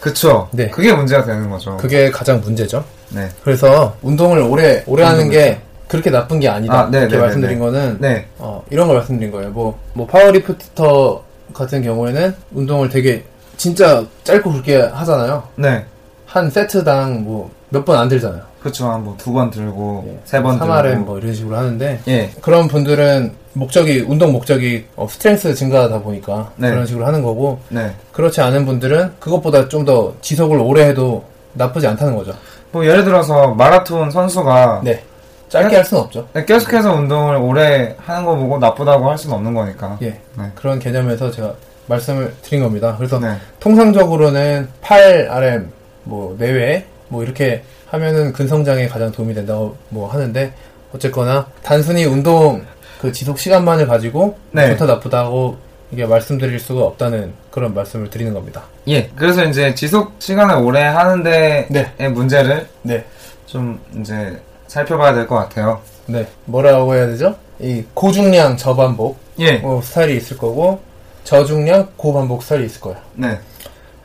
그쵸. 0.00 0.48
네. 0.52 0.68
그게 0.70 0.92
문제가 0.92 1.24
되는 1.24 1.50
거죠. 1.50 1.76
그게 1.76 2.10
가장 2.10 2.40
문제죠. 2.40 2.84
네. 3.10 3.28
그래서 3.44 3.96
운동을 4.02 4.38
오래 4.40 4.82
오래 4.86 5.04
하는 5.04 5.30
게 5.30 5.60
그렇게 5.88 6.10
나쁜 6.10 6.40
게 6.40 6.48
아니다. 6.48 6.80
아, 6.80 6.90
네, 6.90 6.98
이렇게 7.00 7.16
네, 7.16 7.22
말씀드린 7.22 7.58
네, 7.58 7.64
네. 7.64 7.70
거는 7.72 7.96
네. 8.00 8.26
어, 8.38 8.64
이런 8.70 8.88
걸 8.88 8.96
말씀드린 8.98 9.30
거예요. 9.30 9.50
뭐, 9.50 9.78
뭐 9.92 10.06
powerlifter 10.06 11.22
같은 11.54 11.82
경우에는 11.82 12.34
운동을 12.52 12.88
되게 12.88 13.24
진짜 13.56 14.04
짧고 14.24 14.50
굵게 14.52 14.80
하잖아요. 14.82 15.44
네. 15.56 15.84
한 16.26 16.50
세트당 16.50 17.24
뭐 17.24 17.50
몇 17.70 17.84
번 17.84 17.96
안 17.98 18.08
들잖아요. 18.08 18.42
그쵸. 18.62 18.86
한뭐두 18.90 19.32
번 19.32 19.50
들고, 19.50 20.04
예. 20.08 20.18
세번 20.24 20.58
들고. 20.58 20.72
3RM 20.72 20.96
뭐 21.04 21.18
이런 21.18 21.34
식으로 21.34 21.56
하는데 21.56 22.00
예. 22.08 22.30
그런 22.40 22.68
분들은 22.68 23.32
목적이 23.54 24.04
운동 24.06 24.32
목적이 24.32 24.86
어, 24.96 25.06
strength 25.08 25.54
증가하다 25.54 26.00
보니까 26.02 26.52
네. 26.56 26.70
그런 26.70 26.86
식으로 26.86 27.06
하는 27.06 27.22
거고 27.22 27.60
네. 27.68 27.92
그렇지 28.12 28.40
않은 28.40 28.66
분들은 28.66 29.14
그것보다 29.20 29.68
좀 29.68 29.84
더 29.84 30.14
지속을 30.20 30.58
오래 30.58 30.84
해도 30.88 31.24
나쁘지 31.56 31.86
않다는 31.86 32.16
거죠. 32.16 32.34
뭐 32.72 32.84
예를 32.86 33.04
들어서 33.04 33.48
마라톤 33.54 34.10
선수가 34.10 34.82
네. 34.84 35.02
짧게 35.48 35.76
할 35.76 35.84
수는 35.84 36.02
없죠. 36.02 36.26
네, 36.32 36.44
계속해서 36.44 36.92
운동을 36.94 37.36
오래 37.36 37.94
하는 38.04 38.24
거 38.24 38.34
보고 38.34 38.58
나쁘다고 38.58 39.08
할 39.08 39.16
수는 39.16 39.36
없는 39.36 39.54
거니까. 39.54 39.98
예. 40.02 40.20
네. 40.36 40.50
그런 40.54 40.78
개념에서 40.78 41.30
제가 41.30 41.54
말씀을 41.86 42.34
드린 42.42 42.62
겁니다. 42.62 42.94
그래서 42.96 43.18
네. 43.18 43.36
통상적으로는 43.60 44.68
8RM 44.82 45.66
뭐 46.04 46.36
내외 46.38 46.84
뭐 47.08 47.22
이렇게 47.22 47.62
하면은 47.88 48.32
근성장에 48.32 48.88
가장 48.88 49.12
도움이 49.12 49.34
된다고 49.34 49.76
뭐 49.88 50.08
하는데 50.08 50.52
어쨌거나 50.92 51.46
단순히 51.62 52.04
운동 52.04 52.64
그 53.00 53.12
지속 53.12 53.38
시간만을 53.38 53.86
가지고 53.86 54.36
네. 54.50 54.70
좋다 54.70 54.86
나쁘다고 54.86 55.56
이게 55.92 56.04
말씀드릴 56.04 56.58
수가 56.58 56.82
없다는 56.84 57.32
그런 57.50 57.72
말씀을 57.74 58.10
드리는 58.10 58.32
겁니다. 58.34 58.64
예. 58.88 59.08
그래서 59.14 59.44
이제 59.44 59.74
지속 59.74 60.14
시간을 60.18 60.56
오래 60.56 60.82
하는데의 60.82 61.66
네. 61.70 62.08
문제를 62.08 62.66
네. 62.82 63.04
좀 63.46 63.80
이제 64.00 64.40
살펴봐야 64.66 65.14
될 65.14 65.26
것 65.26 65.36
같아요. 65.36 65.80
네. 66.06 66.26
뭐라고 66.44 66.94
해야 66.94 67.06
되죠? 67.06 67.36
이 67.60 67.84
고중량 67.94 68.56
저반복 68.56 69.16
예. 69.38 69.60
어, 69.62 69.80
스타일이 69.82 70.16
있을 70.16 70.36
거고 70.36 70.80
저중량 71.24 71.92
고반복 71.96 72.42
스타일이 72.42 72.66
있을 72.66 72.80
거예요. 72.80 72.98
네. 73.14 73.38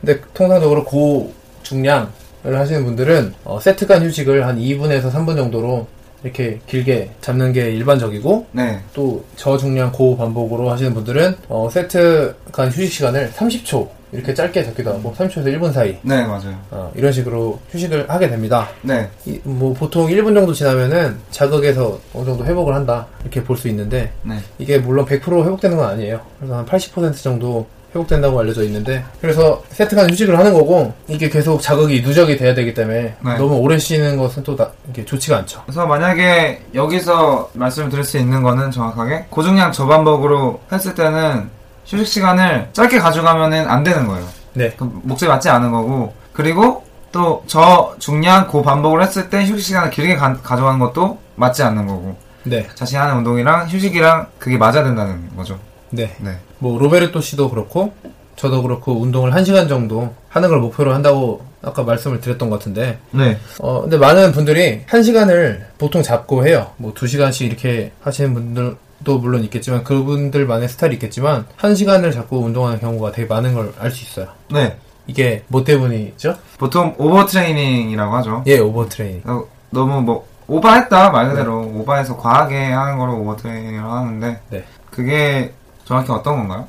근데 0.00 0.20
통상적으로 0.34 0.84
고중량을 0.84 2.08
하시는 2.44 2.84
분들은 2.84 3.34
어, 3.44 3.58
세트 3.60 3.86
간 3.86 4.02
휴식을 4.04 4.46
한 4.46 4.58
2분에서 4.58 5.12
3분 5.12 5.36
정도로 5.36 5.86
이렇게 6.22 6.60
길게 6.66 7.10
잡는 7.20 7.52
게 7.52 7.70
일반적이고 7.72 8.46
네. 8.52 8.80
또 8.94 9.24
저중량 9.36 9.92
고반복으로 9.92 10.70
하시는 10.70 10.94
분들은 10.94 11.36
어, 11.48 11.68
세트 11.70 12.34
간 12.52 12.68
휴식 12.68 12.92
시간을 12.92 13.30
30초 13.32 13.88
이렇게 14.12 14.34
짧게 14.34 14.62
잡기도 14.64 14.90
하고 14.92 15.14
30초에서 15.16 15.46
1분 15.46 15.72
사이 15.72 15.96
네, 16.02 16.22
맞아요. 16.26 16.54
어, 16.70 16.92
이런 16.94 17.10
식으로 17.12 17.58
휴식을 17.70 18.10
하게 18.10 18.28
됩니다. 18.28 18.68
네. 18.82 19.08
이- 19.24 19.40
뭐 19.42 19.72
보통 19.72 20.06
1분 20.08 20.34
정도 20.34 20.52
지나면은 20.52 21.16
자극에서 21.30 21.98
어느 22.12 22.26
정도 22.26 22.44
회복을 22.44 22.74
한다 22.74 23.06
이렇게 23.22 23.42
볼 23.42 23.56
수 23.56 23.68
있는데 23.68 24.12
네. 24.22 24.36
이게 24.58 24.78
물론 24.78 25.06
100% 25.06 25.44
회복되는 25.44 25.76
건 25.76 25.88
아니에요. 25.88 26.20
그래서 26.38 26.56
한 26.58 26.66
80% 26.66 27.22
정도 27.22 27.66
회복된다고 27.94 28.40
알려져 28.40 28.62
있는데 28.64 29.04
그래서 29.20 29.62
세트간 29.70 30.10
휴식을 30.10 30.38
하는 30.38 30.52
거고 30.54 30.92
이게 31.08 31.28
계속 31.28 31.60
자극이 31.60 32.02
누적이 32.02 32.36
돼야 32.36 32.54
되기 32.54 32.72
때문에 32.74 33.14
네. 33.20 33.36
너무 33.36 33.56
오래 33.56 33.78
쉬는 33.78 34.16
것은 34.16 34.42
또 34.42 34.56
나- 34.56 34.70
이게 34.88 35.04
좋지가 35.04 35.38
않죠. 35.38 35.62
그래서 35.66 35.86
만약에 35.86 36.62
여기서 36.74 37.50
말씀을 37.52 37.90
드릴 37.90 38.04
수 38.04 38.16
있는 38.18 38.42
거는 38.42 38.70
정확하게 38.70 39.26
고중량 39.30 39.72
저반복으로 39.72 40.60
했을 40.72 40.94
때는 40.94 41.50
휴식 41.84 42.06
시간을 42.06 42.68
짧게 42.72 42.98
가져가면은 42.98 43.68
안 43.68 43.82
되는 43.82 44.06
거예요. 44.06 44.26
네, 44.54 44.70
그 44.76 44.84
목적이 45.02 45.30
맞지 45.30 45.48
않은 45.50 45.70
거고 45.70 46.14
그리고 46.32 46.84
또 47.12 47.42
저 47.46 47.94
중량 47.98 48.46
고반복을 48.48 49.02
했을 49.02 49.28
때 49.28 49.42
휴식 49.44 49.60
시간을 49.60 49.90
길게 49.90 50.16
가, 50.16 50.34
져가는 50.42 50.78
것도 50.78 51.18
맞지 51.36 51.62
않는 51.62 51.86
거고 51.86 52.16
네, 52.44 52.66
자신이 52.74 52.98
하는 52.98 53.18
운동이랑 53.18 53.68
휴식이랑 53.68 54.26
그게 54.38 54.56
맞아야 54.56 54.82
된다는 54.82 55.28
거죠. 55.36 55.58
네. 55.92 56.14
네. 56.20 56.36
뭐 56.58 56.78
로베르토 56.78 57.20
씨도 57.20 57.50
그렇고 57.50 57.92
저도 58.36 58.62
그렇고 58.62 59.00
운동을 59.00 59.30
1시간 59.30 59.68
정도 59.68 60.14
하는 60.28 60.48
걸 60.48 60.58
목표로 60.58 60.92
한다고 60.92 61.42
아까 61.62 61.82
말씀을 61.84 62.20
드렸던 62.20 62.50
것 62.50 62.58
같은데 62.58 62.98
네. 63.12 63.38
어, 63.60 63.82
근데 63.82 63.96
많은 63.98 64.32
분들이 64.32 64.82
한 64.86 65.02
시간을 65.02 65.66
보통 65.78 66.02
잡고 66.02 66.46
해요. 66.46 66.72
뭐두 66.78 67.06
시간씩 67.06 67.46
이렇게 67.46 67.92
하시는 68.02 68.34
분들 68.34 68.76
도 69.04 69.18
물론 69.18 69.42
있겠지만 69.44 69.82
그분들만의 69.82 70.68
스타일이 70.68 70.94
있겠지만 70.94 71.44
한 71.56 71.74
시간을 71.74 72.12
잡고 72.12 72.38
운동하는 72.38 72.78
경우가 72.78 73.10
되게 73.10 73.26
많은 73.26 73.52
걸 73.52 73.72
알 73.80 73.90
수 73.90 74.04
있어요. 74.04 74.28
네. 74.50 74.76
이게 75.08 75.42
뭐 75.48 75.64
때문이죠? 75.64 76.36
보통 76.58 76.94
overtraining이라고 76.98 78.14
하죠. 78.18 78.44
예, 78.46 78.58
overtraining. 78.60 79.22
어, 79.24 79.44
너무 79.70 80.00
뭐 80.02 80.24
오버했다 80.46 81.10
말 81.10 81.30
그대로 81.30 81.62
오버해서 81.74 82.16
과하게 82.16 82.56
하는 82.70 82.96
거를 82.98 83.14
오버트레이닝을 83.14 83.82
하는데 83.82 84.40
네. 84.50 84.64
그게 84.90 85.52
정확히 85.92 86.10
어떤 86.12 86.36
건가요? 86.36 86.66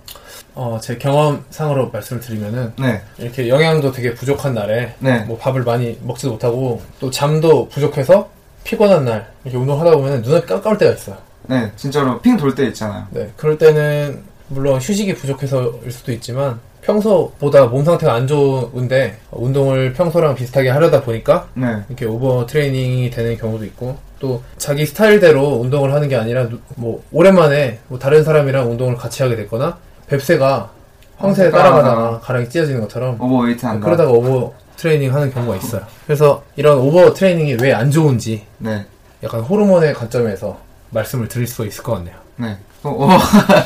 어, 0.53 0.77
제 0.81 0.97
경험상으로 0.97 1.89
말씀을 1.91 2.21
드리면은 2.21 2.73
네. 2.77 3.01
이렇게 3.17 3.47
영양도 3.47 3.93
되게 3.93 4.13
부족한 4.13 4.53
날에 4.53 4.95
네. 4.99 5.19
뭐 5.21 5.38
밥을 5.38 5.63
많이 5.63 5.97
먹지도 6.03 6.33
못하고 6.33 6.81
또 6.99 7.09
잠도 7.09 7.69
부족해서 7.69 8.29
피곤한 8.65 9.05
날 9.05 9.31
이렇게 9.45 9.57
운동하다 9.57 9.91
보면 9.91 10.21
눈이 10.23 10.45
깜깜할 10.45 10.77
때가 10.77 10.91
있어요. 10.91 11.17
네, 11.43 11.71
진짜로 11.77 12.19
핑 12.21 12.36
돌 12.38 12.53
때 12.53 12.65
있잖아요. 12.67 13.07
네, 13.12 13.31
그럴 13.38 13.57
때는 13.57 14.23
물론 14.49 14.75
휴식이 14.75 15.15
부족해서일 15.15 15.89
수도 15.89 16.12
있지만 16.12 16.59
평소보다 16.83 17.65
몸 17.65 17.83
상태가 17.83 18.13
안 18.13 18.27
좋은데 18.27 19.17
운동을 19.31 19.93
평소랑 19.93 20.35
비슷하게 20.35 20.69
하려다 20.69 21.01
보니까 21.01 21.47
네. 21.53 21.67
이렇게 21.87 22.05
오버 22.05 22.45
트레이닝이 22.45 23.09
되는 23.09 23.37
경우도 23.37 23.65
있고 23.65 23.97
또 24.19 24.41
자기 24.57 24.85
스타일대로 24.85 25.41
운동을 25.61 25.93
하는 25.93 26.07
게 26.09 26.15
아니라 26.15 26.47
누- 26.49 26.59
뭐 26.75 27.03
오랜만에 27.11 27.79
뭐 27.87 27.97
다른 27.99 28.23
사람이랑 28.23 28.69
운동을 28.71 28.95
같이 28.95 29.23
하게 29.23 29.35
됐거나 29.35 29.77
뱁새가 30.07 30.69
황새에 31.17 31.45
황새 31.45 31.51
따라가다가 31.51 31.83
따라가다가 31.89 32.19
가랑이 32.19 32.49
찢어지는 32.49 32.81
것처럼 32.81 33.19
overweight 33.21 33.65
한다. 33.65 33.85
그러다가 33.85 34.11
overtraining 34.12 35.13
하는 35.13 35.31
경우가 35.33 35.55
있어요. 35.57 35.81
그래서 36.05 36.43
이런 36.55 36.77
overtraining이 36.79 37.57
왜 37.61 37.73
안 37.73 37.89
좋은지 37.91 38.45
네. 38.57 38.85
약간 39.23 39.39
호르몬의 39.41 39.93
관점에서 39.93 40.57
말씀을 40.89 41.27
드릴 41.27 41.47
수 41.47 41.65
있을 41.65 41.81
것 41.83 41.93
같네요. 41.93 42.15
네. 42.35 42.57
그 42.81 42.89
오버 42.89 43.07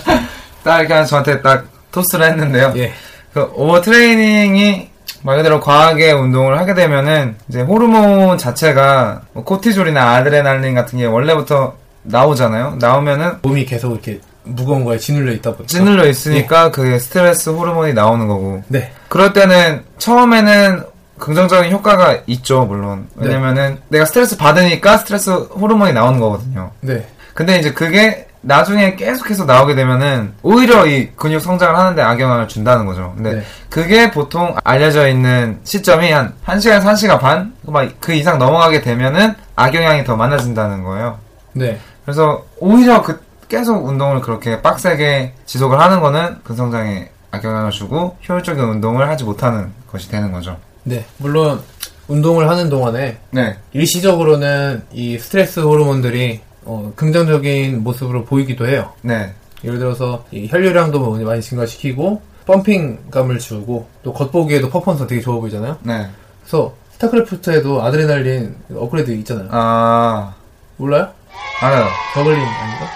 딱 0.63 0.82
이렇게 0.82 1.06
저한테 1.06 1.41
딱 1.41 1.65
토스를 1.98 2.28
했는데요. 2.28 2.74
예. 2.78 2.94
그 3.34 3.52
overtraining이 3.56 4.89
말 5.24 5.38
그대로 5.38 5.60
과하게 5.60 6.12
운동을 6.12 6.58
하게 6.60 6.74
되면은 6.76 7.36
이제 7.50 7.62
호르몬 7.62 8.38
자체가 8.38 9.22
뭐 9.34 9.44
코티졸이나 9.44 10.16
아드레날린 10.16 10.76
같은 10.76 11.00
게 11.00 11.06
원래부터 11.06 11.76
나오잖아요. 12.04 12.78
나오면은 12.80 13.40
몸이 13.42 13.66
계속 13.66 13.92
이렇게 13.94 14.20
무거운 14.44 14.86
거에 14.86 14.98
짓눌려 14.98 15.34
있다 15.34 15.52
보니까 15.52 15.68
찌눌려 15.68 16.08
있으니까 16.08 16.72
그 16.72 17.00
스트레스 17.00 17.50
호르몬이 17.50 17.94
나오는 17.94 18.28
거고 18.28 18.64
네, 18.70 18.94
그럴 19.10 19.34
때는 19.34 19.84
처음에는 19.98 20.84
긍정적인 21.18 21.70
효과가 21.72 22.20
있죠 22.28 22.64
물론 22.64 23.08
네. 23.16 23.28
왜냐면은 23.28 23.78
내가 23.90 24.06
스트레스 24.06 24.38
받으니까 24.38 25.00
스트레스 25.00 25.32
호르몬이 25.32 25.92
나오는 25.92 26.18
거거든요 26.18 26.72
네, 26.80 27.06
근데 27.34 27.60
이제 27.60 27.74
그게 27.74 28.27
나중에 28.48 28.96
계속해서 28.96 29.46
나오게 29.46 29.76
되면은 29.76 30.34
오히려 30.42 30.86
이 30.86 31.10
근육 31.16 31.42
성장을 31.42 31.78
하는데 31.78 32.02
악영향을 32.02 32.48
준다는 32.48 32.86
거죠 32.86 33.14
근데 33.16 33.34
네. 33.34 33.44
그게 33.70 34.10
보통 34.10 34.56
알려져 34.64 35.08
있는 35.08 35.60
시점이 35.64 36.12
한 36.12 36.34
1시간에서 36.46 36.84
1시간 36.84 37.20
반? 37.20 37.54
막 37.64 37.88
그 38.00 38.14
이상 38.14 38.40
넘어가게 38.40 38.82
되면은 38.82 39.36
악영향이 39.56 40.06
더 40.06 40.16
많아진다는 40.16 40.84
거예요 40.84 41.20
네, 41.54 41.78
그래서 42.06 42.46
오히려 42.60 43.02
그 43.02 43.20
계속 43.50 43.86
운동을 43.86 44.22
그렇게 44.22 44.62
빡세게 44.62 45.34
지속을 45.46 45.80
하는 45.80 46.00
거는 46.00 46.38
근성장에 46.44 47.10
악영향을 47.32 47.72
주고 47.72 48.18
효율적인 48.28 48.64
운동을 48.64 49.08
하지 49.10 49.24
못하는 49.24 49.72
것이 49.92 50.10
되는 50.10 50.32
거죠. 50.32 50.58
네. 50.84 51.06
물론 51.18 51.62
운동을 52.08 52.50
하는 52.50 52.70
동안에 52.70 53.18
네, 53.32 53.58
일시적으로는 53.74 54.84
이 54.94 55.18
스트레스 55.20 55.60
호르몬들이 55.60 56.42
어, 56.67 56.91
긍정적인 56.95 57.82
모습으로 57.82 58.25
보이기도 58.25 58.67
해요. 58.67 58.91
네, 59.01 59.34
예를 59.63 59.80
들어서 59.80 60.25
이 60.32 60.47
혈류량도 60.47 60.99
뭐 60.99 61.17
많이 61.19 61.41
증가시키고 61.41 62.21
펌핑감을 62.45 63.39
주고 63.39 63.88
또 64.03 64.13
겉보기에도 64.13 64.69
퍼포먼스가 64.69 65.08
되게 65.08 65.21
좋아 65.21 65.39
보이잖아요. 65.39 65.77
네. 65.82 66.08
그래서 66.41 66.73
스타크래프트에도 66.91 67.82
아드레날린 67.84 68.56
업그레이드 68.75 69.12
있잖아요. 69.12 69.47
아, 69.51 70.34
몰라요? 70.77 71.08
알아요. 71.62 71.88
저글링 72.13 72.38
아닌가? 72.39 72.88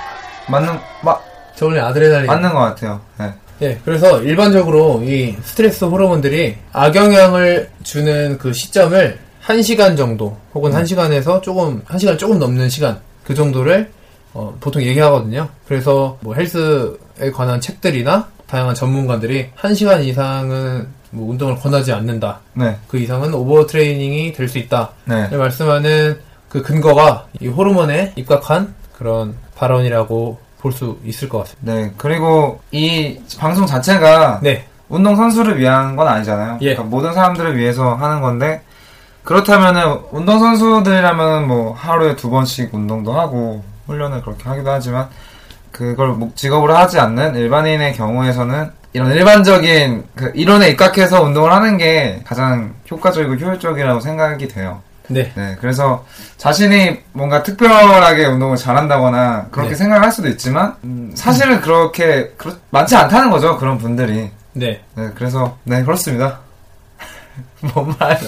맞는, 0.49 0.79
마, 1.03 1.17
저글링 1.55 1.83
아드레날린. 1.83 2.27
맞는 2.27 2.53
것 2.53 2.59
같아요. 2.59 2.99
네, 3.19 3.33
예, 3.61 3.79
그래서 3.85 4.21
일반적으로 4.21 5.01
이 5.03 5.35
스트레스 5.43 5.85
호르몬들이 5.85 6.57
악영향을 6.73 7.69
주는 7.83 8.37
그 8.37 8.53
시점을 8.53 9.19
1시간 9.45 9.95
정도 9.97 10.37
혹은 10.53 10.71
1시간에서 10.71 11.41
조금 11.41 11.83
1시간 11.83 12.17
조금 12.17 12.39
넘는 12.39 12.69
시간 12.69 12.99
그 13.23 13.33
정도를 13.35 13.91
어, 14.33 14.55
보통 14.59 14.81
얘기하거든요. 14.83 15.49
그래서 15.67 16.17
뭐 16.21 16.33
헬스에 16.35 17.31
관한 17.33 17.59
책들이나 17.59 18.27
다양한 18.47 18.75
전문가들이 18.75 19.49
1시간 19.59 20.03
이상은 20.05 20.87
뭐 21.11 21.29
운동을 21.31 21.55
권하지 21.57 21.91
않는다. 21.91 22.39
네, 22.53 22.77
그 22.87 22.97
이상은 22.97 23.33
오버 23.33 23.65
트레이닝이 23.65 24.31
될 24.33 24.47
수 24.47 24.57
있다. 24.57 24.91
네. 25.05 25.27
말씀하는 25.35 26.19
그 26.47 26.61
근거가 26.61 27.27
이 27.41 27.47
호르몬에 27.47 28.13
입각한 28.15 28.73
그런 28.97 29.35
발언이라고 29.55 30.39
볼 30.59 30.71
수 30.73 30.97
있을 31.03 31.27
것 31.27 31.39
같습니다. 31.39 31.73
네, 31.73 31.91
그리고 31.97 32.59
이 32.71 33.19
방송 33.39 33.65
자체가 33.65 34.39
네, 34.43 34.65
운동 34.89 35.15
선수를 35.15 35.57
위한 35.57 35.95
건 35.95 36.07
아니잖아요. 36.07 36.59
예. 36.61 36.75
그러니까 36.75 36.83
모든 36.83 37.13
사람들을 37.13 37.57
위해서 37.57 37.95
하는 37.95 38.21
건데 38.21 38.61
그렇다면은 39.23 39.99
운동 40.11 40.39
선수들이라면 40.39 41.47
뭐 41.47 41.73
하루에 41.73 42.15
두 42.15 42.29
번씩 42.29 42.73
운동도 42.73 43.13
하고 43.13 43.63
훈련을 43.87 44.21
그렇게 44.21 44.43
하기도 44.49 44.71
하지만 44.71 45.07
그걸 45.71 46.09
목- 46.09 46.35
직업으로 46.35 46.75
하지 46.75 46.99
않는 46.99 47.35
일반인의 47.35 47.93
경우에서는 47.93 48.71
이런 48.93 49.11
일반적인 49.11 50.05
그 50.15 50.31
이론에 50.35 50.69
입각해서 50.69 51.21
운동을 51.23 51.51
하는 51.53 51.77
게 51.77 52.21
가장 52.25 52.73
효과적이고 52.89 53.35
효율적이라고 53.35 53.99
생각이 54.01 54.47
돼요. 54.49 54.81
네, 55.07 55.31
네, 55.35 55.57
그래서 55.59 56.05
자신이 56.37 56.99
뭔가 57.13 57.43
특별하게 57.43 58.25
운동을 58.25 58.55
잘한다거나 58.57 59.47
그렇게 59.51 59.71
네. 59.71 59.75
생각할 59.75 60.11
수도 60.11 60.27
있지만 60.29 60.75
음, 60.83 61.11
사실은 61.15 61.61
그렇게 61.61 62.29
그렇- 62.37 62.55
많지 62.69 62.95
않다는 62.95 63.29
거죠 63.29 63.57
그런 63.57 63.77
분들이. 63.77 64.29
네. 64.53 64.81
네, 64.95 65.09
그래서 65.15 65.57
네 65.63 65.83
그렇습니다. 65.83 66.39
뭔 67.73 67.95
말? 67.99 68.19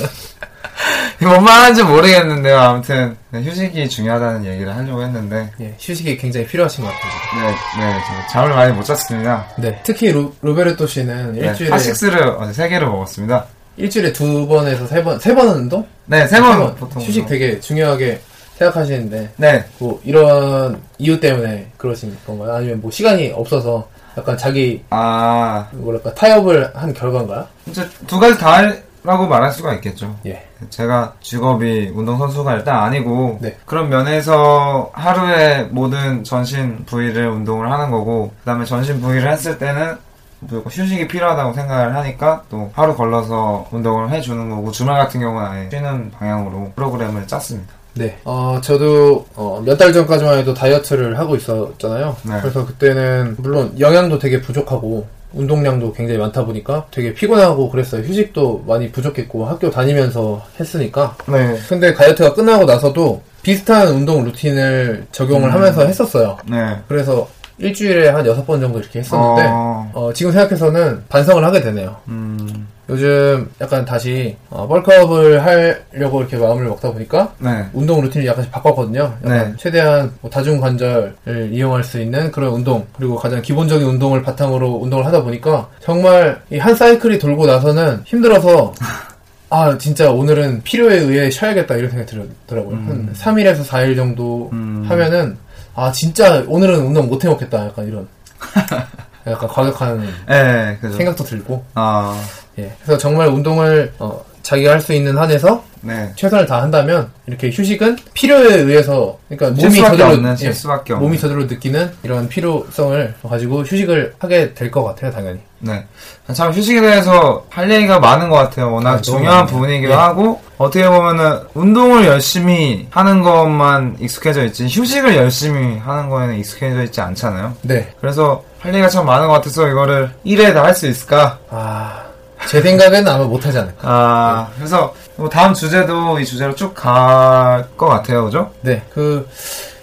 뭔 1.22 1.44
말하는지 1.44 1.84
모르겠는데요. 1.84 2.58
아무튼 2.60 3.16
네, 3.30 3.42
휴식이 3.44 3.88
중요하다는 3.90 4.46
얘기를 4.46 4.76
하려고 4.76 5.02
했는데 5.04 5.50
예, 5.62 5.74
휴식이 5.80 6.18
굉장히 6.18 6.46
필요하신 6.48 6.84
것 6.84 6.92
같아요. 6.92 7.12
네, 7.46 7.52
네, 7.86 8.00
저 8.28 8.34
잠을 8.34 8.56
많이 8.56 8.74
못 8.74 8.84
잤습니다. 8.84 9.48
네. 9.58 9.80
특히 9.84 10.12
로, 10.12 10.34
로베르토 10.42 10.88
씨는 10.88 11.34
네, 11.34 11.48
일주일에 11.48 11.70
파식스를 11.72 12.28
어제 12.40 12.54
세 12.54 12.70
개를 12.70 12.88
먹었습니다. 12.88 13.46
일주일에 13.78 14.12
두 14.14 14.48
번에서 14.48 14.86
세 14.88 15.04
번, 15.04 15.20
세 15.20 15.34
번은 15.34 15.54
운동? 15.54 15.86
네, 16.06 16.28
세번 16.28 16.76
보통 16.76 17.02
휴식 17.02 17.24
운동. 17.24 17.30
되게 17.30 17.60
중요하게 17.60 18.22
생각하시는데 18.58 19.32
네. 19.38 19.66
뭐 19.80 20.00
이런 20.04 20.82
이유 20.98 21.20
때문에 21.20 21.72
그러신 21.78 22.16
건가요? 22.26 22.54
아니면 22.56 22.82
뭐 22.82 22.92
시간이 22.92 23.32
없어서 23.36 23.88
약간 24.18 24.38
자기 24.38 24.84
아, 24.92 25.68
뭐랄까 25.72 26.14
타협을 26.14 26.70
한 26.76 26.94
결과인가요? 26.94 27.48
이제 27.68 27.88
두 28.06 28.20
가지 28.20 28.38
다 28.38 28.62
라고 29.04 29.28
말할 29.28 29.52
수가 29.52 29.74
있겠죠. 29.74 30.16
예. 30.26 30.48
제가 30.70 31.14
직업이 31.22 31.92
운동선수가 31.94 32.54
일단 32.56 32.80
아니고 32.84 33.40
네. 33.42 33.58
그런 33.66 33.90
면에서 33.90 34.92
하루에 34.94 35.64
모든 35.72 36.24
전신 36.24 36.86
부위를 36.86 37.28
운동을 37.28 37.70
하는 37.70 37.92
거고 37.92 38.32
그 38.40 38.46
다음에 38.46 38.64
전신 38.64 39.02
부위를 39.02 39.30
했을 39.30 39.58
때는 39.58 39.98
무조건 40.40 40.72
휴식이 40.72 41.08
필요하다고 41.08 41.54
생각을 41.54 41.96
하니까 41.96 42.44
또 42.50 42.72
하루 42.74 42.96
걸러서 42.96 43.68
운동을 43.72 44.10
해주는 44.10 44.50
거고 44.50 44.72
주말 44.72 44.98
같은 45.00 45.20
경우는 45.20 45.48
아예 45.48 45.70
쉬는 45.70 46.12
방향으로 46.12 46.72
프로그램을 46.76 47.28
짰습니다. 47.28 47.74
네. 47.96 48.18
어, 48.24 48.60
저도 48.62 49.26
몇달 49.66 49.94
전까지만 49.94 50.40
해도 50.40 50.54
다이어트를 50.54 51.20
하고 51.20 51.36
있었잖아요. 51.36 52.16
네. 52.24 52.40
그래서 52.42 52.66
그때는 52.66 53.36
물론 53.38 53.78
영양도 53.80 54.18
되게 54.18 54.42
부족하고 54.42 55.08
운동량도 55.34 55.94
굉장히 55.94 56.20
많다 56.20 56.46
보니까 56.46 56.86
되게 56.92 57.14
피곤하고 57.14 57.70
그랬어요. 57.70 58.02
휴식도 58.04 58.64
많이 58.68 58.92
부족했고 58.92 59.46
학교 59.46 59.70
다니면서 59.70 60.44
했으니까. 60.60 61.16
네. 61.28 61.58
근데 61.68 61.94
다이어트가 61.94 62.34
끝나고 62.34 62.66
나서도 62.66 63.22
비슷한 63.42 63.88
운동 63.90 64.24
루틴을 64.24 65.08
적용을 65.12 65.50
음. 65.50 65.54
하면서 65.54 65.86
했었어요. 65.86 66.38
네. 66.50 66.78
그래서 66.88 67.28
일주일에 67.58 68.10
한 68.10 68.26
여섯 68.26 68.46
번 68.46 68.60
정도 68.60 68.80
이렇게 68.80 69.00
했었는데 69.00 69.48
어, 69.50 69.92
어, 69.94 70.14
지금 70.14 70.32
생각해서는 70.32 71.04
반성을 71.10 71.44
하게 71.44 71.62
되네요. 71.62 71.98
음, 72.08 72.68
요즘 72.90 73.50
약간 73.62 73.86
다시 73.86 74.36
어, 74.50 74.68
벌크업을 74.68 75.44
하려고 75.46 76.20
이렇게 76.22 76.36
마음을 76.38 76.66
먹다 76.66 76.92
보니까 76.92 77.34
네. 77.40 77.66
운동 77.74 78.02
루틴을 78.02 78.28
약간씩 78.28 78.52
바꿨거든요. 78.52 79.02
약간 79.24 79.52
네. 79.52 79.54
최대한 79.58 80.12
뭐 80.22 80.30
다중관절을 80.30 81.50
이용할 81.52 81.84
수 81.84 82.02
있는 82.02 82.32
그런 82.32 82.52
운동 82.54 82.86
그리고 82.98 83.16
가장 83.16 83.42
기본적인 83.42 83.88
운동을 83.88 84.22
바탕으로 84.24 84.68
운동을 84.82 85.06
하다 85.06 85.24
보니까 85.24 85.70
정말 85.82 86.42
이 86.52 86.58
한 86.58 86.76
사이클이 86.76 87.20
돌고 87.20 87.46
나서는 87.46 88.02
힘들어서 88.06 88.74
아 89.50 89.78
진짜 89.78 90.10
오늘은 90.12 90.64
필요에 90.64 90.98
의해 90.98 91.30
쉬어야겠다 91.30 91.76
이런 91.76 91.90
생각이 91.92 92.10
들더라고요. 92.48 92.76
한 92.76 93.14
3일에서 93.14 93.64
4일 93.66 93.96
정도 93.96 94.50
음. 94.52 94.84
하면은 94.90 95.38
아 95.76 95.92
진짜 95.92 96.44
오늘은 96.48 96.80
운동 96.80 97.08
못 97.08 97.24
해먹겠다 97.24 97.66
약간 97.68 97.88
이런 97.88 98.08
약간 99.28 99.48
과격한 99.48 100.08
네. 100.28 100.78
생각도 100.82 101.24
들고 101.24 101.64
아, 101.76 102.20
예. 102.60 102.72
그래서 102.84 102.98
정말 102.98 103.28
운동을 103.28 103.94
어, 104.00 104.24
자기가 104.42 104.72
할 104.74 104.82
수 104.82 104.94
있는 104.94 105.18
한에서 105.18 105.64
네. 105.82 106.12
최선을 106.16 106.46
다한다면 106.46 107.12
이렇게 107.28 107.50
휴식은 107.50 107.98
필요에 108.14 108.56
의해서 108.60 109.18
그러니까 109.30 109.62
몸이 109.62 109.80
저절로 109.82 110.14
없는, 110.14 110.32
예, 110.32 110.36
실수밖에 110.36 110.94
없는. 110.94 111.06
몸이 111.08 111.20
저절로 111.20 111.44
느끼는 111.46 111.92
이런 112.04 112.28
필요성을 112.30 113.16
가지고 113.30 113.64
휴식을 113.64 114.16
하게 114.20 114.54
될 114.54 114.72
것 114.72 114.84
같아요 114.86 115.12
당연히 115.12 115.40
네. 115.60 115.86
참 116.34 116.52
휴식에 116.52 116.80
대해서 116.82 117.46
할 117.50 117.70
얘기가 117.72 118.00
많은 118.00 118.30
것 118.30 118.36
같아요. 118.36 118.74
워낙 118.74 118.92
아, 118.96 119.02
중요한. 119.02 119.46
부분이기도 119.46 119.92
예. 119.92 119.96
하고 119.96 120.42
어떻게 120.58 120.88
보면은 120.90 121.40
운동을 121.54 122.06
열심히 122.06 122.88
하는 122.92 123.22
것만 123.22 123.98
익숙해져 124.00 124.44
있지 124.46 124.66
휴식을 124.70 125.16
열심히 125.16 125.78
하는 125.80 126.10
거에는 126.10 126.38
익숙해져 126.38 126.84
있지 126.84 127.00
않잖아요. 127.02 127.54
네. 127.62 127.94
그래서 128.00 128.44
할 128.60 128.74
얘기가 128.74 128.88
참 128.90 129.06
많은 129.06 129.28
것 129.28 129.34
같아서 129.34 129.68
이거를 129.70 130.12
1회 130.26 130.54
다 130.54 130.64
할 130.64 130.74
수 130.76 130.88
있을까? 130.88 131.40
아 131.50 132.03
제 132.50 132.62
생각에는 132.62 133.08
아마 133.12 133.24
못하지 133.26 133.58
않을까 133.58 133.78
아 133.82 134.50
그래서 134.58 134.94
뭐 135.16 135.30
다음 135.30 135.54
주제도 135.54 136.20
이 136.20 136.26
주제로 136.26 136.54
쭉 136.56 136.74
갈 136.76 137.66
것 137.78 137.88
같아요, 137.88 138.26
그죠? 138.26 138.52
네 138.62 138.82
그 138.94 139.28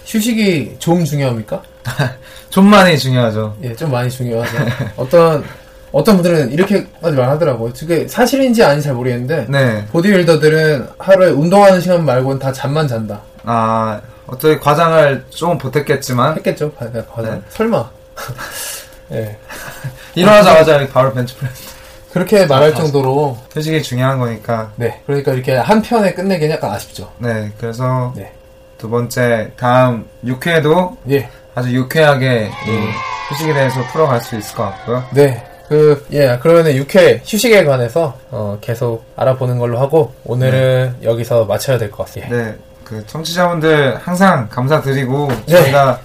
휴식이 0.06 0.76
좀 0.78 1.04
중요합니까? 1.04 1.62
좀 2.50 2.68
많이 2.68 2.98
중요하죠. 2.98 3.56
예 3.62 3.74
좀 3.76 3.90
많이 3.92 4.10
중요하죠 4.10 4.56
어떤 4.96 5.44
어떤 5.92 6.16
분들은 6.16 6.52
이렇게까지 6.52 7.16
말하더라고요 7.16 7.72
그게 7.78 8.06
사실인지 8.06 8.62
아닌지 8.62 8.84
잘 8.86 8.94
모르겠는데 8.94 9.46
네. 9.48 9.84
보디빌더들은 9.92 10.88
하루에 10.98 11.30
운동하는 11.30 11.80
시간 11.80 12.04
말고는 12.04 12.38
다 12.38 12.52
잠만 12.52 12.86
잔다 12.86 13.20
아 13.44 14.00
어떻게 14.26 14.58
과장을 14.58 15.24
조금 15.30 15.58
보탰겠지만 15.58 16.36
했겠죠 16.36 16.70
바- 16.72 16.86
과장 17.12 17.34
네. 17.36 17.42
설마 17.48 17.90
예 19.12 19.36
일어나자마자 20.14 20.86
바로 20.92 21.12
벤치프레스. 21.12 21.79
그렇게 22.12 22.46
말할 22.46 22.74
정도로 22.74 23.36
휴식이 23.52 23.82
중요한 23.82 24.18
거니까. 24.18 24.72
네 24.76 25.00
그러니까 25.06 25.32
이렇게 25.32 25.56
한 25.56 25.80
편에 25.82 26.12
끝내기는 26.14 26.54
약간 26.54 26.72
아쉽죠 26.72 27.10
네, 27.18 27.50
그래서 27.58 28.12
네. 28.16 28.32
두 28.78 28.88
번째 28.90 29.50
다음 29.56 30.06
6회도 30.24 30.96
예 31.10 31.28
아주 31.54 31.72
유쾌하게 31.74 32.50
이 32.66 33.30
휴식에 33.32 33.52
대해서 33.52 33.80
풀어갈 33.92 34.20
수 34.20 34.36
있을 34.36 34.56
것 34.56 34.64
같고요. 34.64 35.04
네. 35.12 35.44
그, 35.68 36.04
예, 36.10 36.36
그러면은 36.42 36.72
6회 36.72 37.20
휴식에 37.24 37.62
관해서, 37.64 38.18
어, 38.32 38.58
계속 38.60 39.04
알아보는 39.14 39.56
걸로 39.60 39.78
하고, 39.78 40.12
오늘은 40.24 40.96
여기서 41.04 41.44
마쳐야 41.44 41.78
될 41.78 41.92
것 41.92 42.12
같아요. 42.12 42.28
네, 42.28 42.56
그 42.82 43.06
청취자분들 43.06 43.98
항상 44.02 44.48
감사드리고 44.48 45.28
네. 45.46 45.62
저희가 45.62 46.00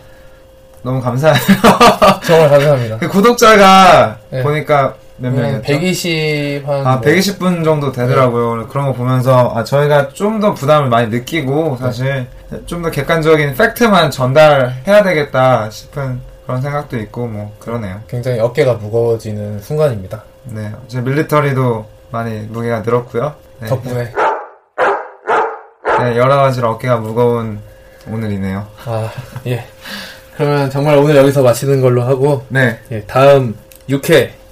너무 0.83 1.01
감사해요. 1.01 1.35
정말 2.27 2.49
감사합니다. 2.51 2.97
그 2.99 3.07
구독자가 3.09 4.19
네. 4.29 4.43
보니까 4.43 4.93
몇한 5.17 5.35
명이었죠? 5.37 5.61
120, 5.63 6.67
한. 6.67 6.85
아, 6.87 6.91
뭐, 6.97 7.01
120분 7.01 7.63
정도 7.63 7.91
되더라고요. 7.91 8.67
그런 8.67 8.87
거 8.87 8.93
보면서, 8.93 9.53
아, 9.55 9.63
저희가 9.63 10.09
좀 10.09 10.39
더 10.39 10.53
부담을 10.53 10.89
많이 10.89 11.07
느끼고, 11.07 11.77
사실, 11.77 12.27
좀더 12.65 12.91
객관적인 12.91 13.55
팩트만 13.55 14.11
전달해야 14.11 15.03
되겠다 15.03 15.69
싶은 15.69 16.19
그런 16.45 16.61
생각도 16.61 16.97
있고, 16.99 17.27
뭐, 17.27 17.53
그러네요. 17.59 18.01
굉장히 18.07 18.39
어깨가 18.39 18.73
무거워지는 18.73 19.61
순간입니다. 19.61 20.23
네. 20.43 20.71
제 20.87 20.99
밀리터리도 21.01 21.85
많이 22.11 22.41
무게가 22.49 22.81
늘었고요. 22.81 23.33
네. 23.61 23.67
덕분에. 23.67 24.11
네, 25.99 26.17
여러 26.17 26.35
가지로 26.35 26.71
어깨가 26.71 26.97
무거운 26.97 27.59
오늘이네요. 28.11 28.67
아, 28.85 29.09
예. 29.47 29.65
그러면 30.35 30.69
정말 30.69 30.97
오늘 30.97 31.15
여기서 31.15 31.41
마치는 31.41 31.81
걸로 31.81 32.03
하고, 32.03 32.43
네, 32.49 32.77
예, 32.91 33.01
다음 33.05 33.55
6회 33.89 34.29
또 34.29 34.44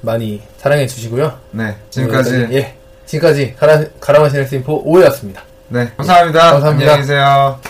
많이 0.00 0.40
사랑해 0.58 0.86
주시고요. 0.86 1.38
네. 1.52 1.76
지금까지, 1.90 2.48
예. 2.52 2.74
지금까지 3.06 3.54
가라, 3.58 3.84
가라마신 4.00 4.38
헬스인포 4.40 4.84
5회였습니다. 4.84 5.38
네. 5.68 5.90
감사합니다. 5.96 6.52
감사합니다. 6.52 6.92
안녕히 6.92 7.00
계세요. 7.00 7.60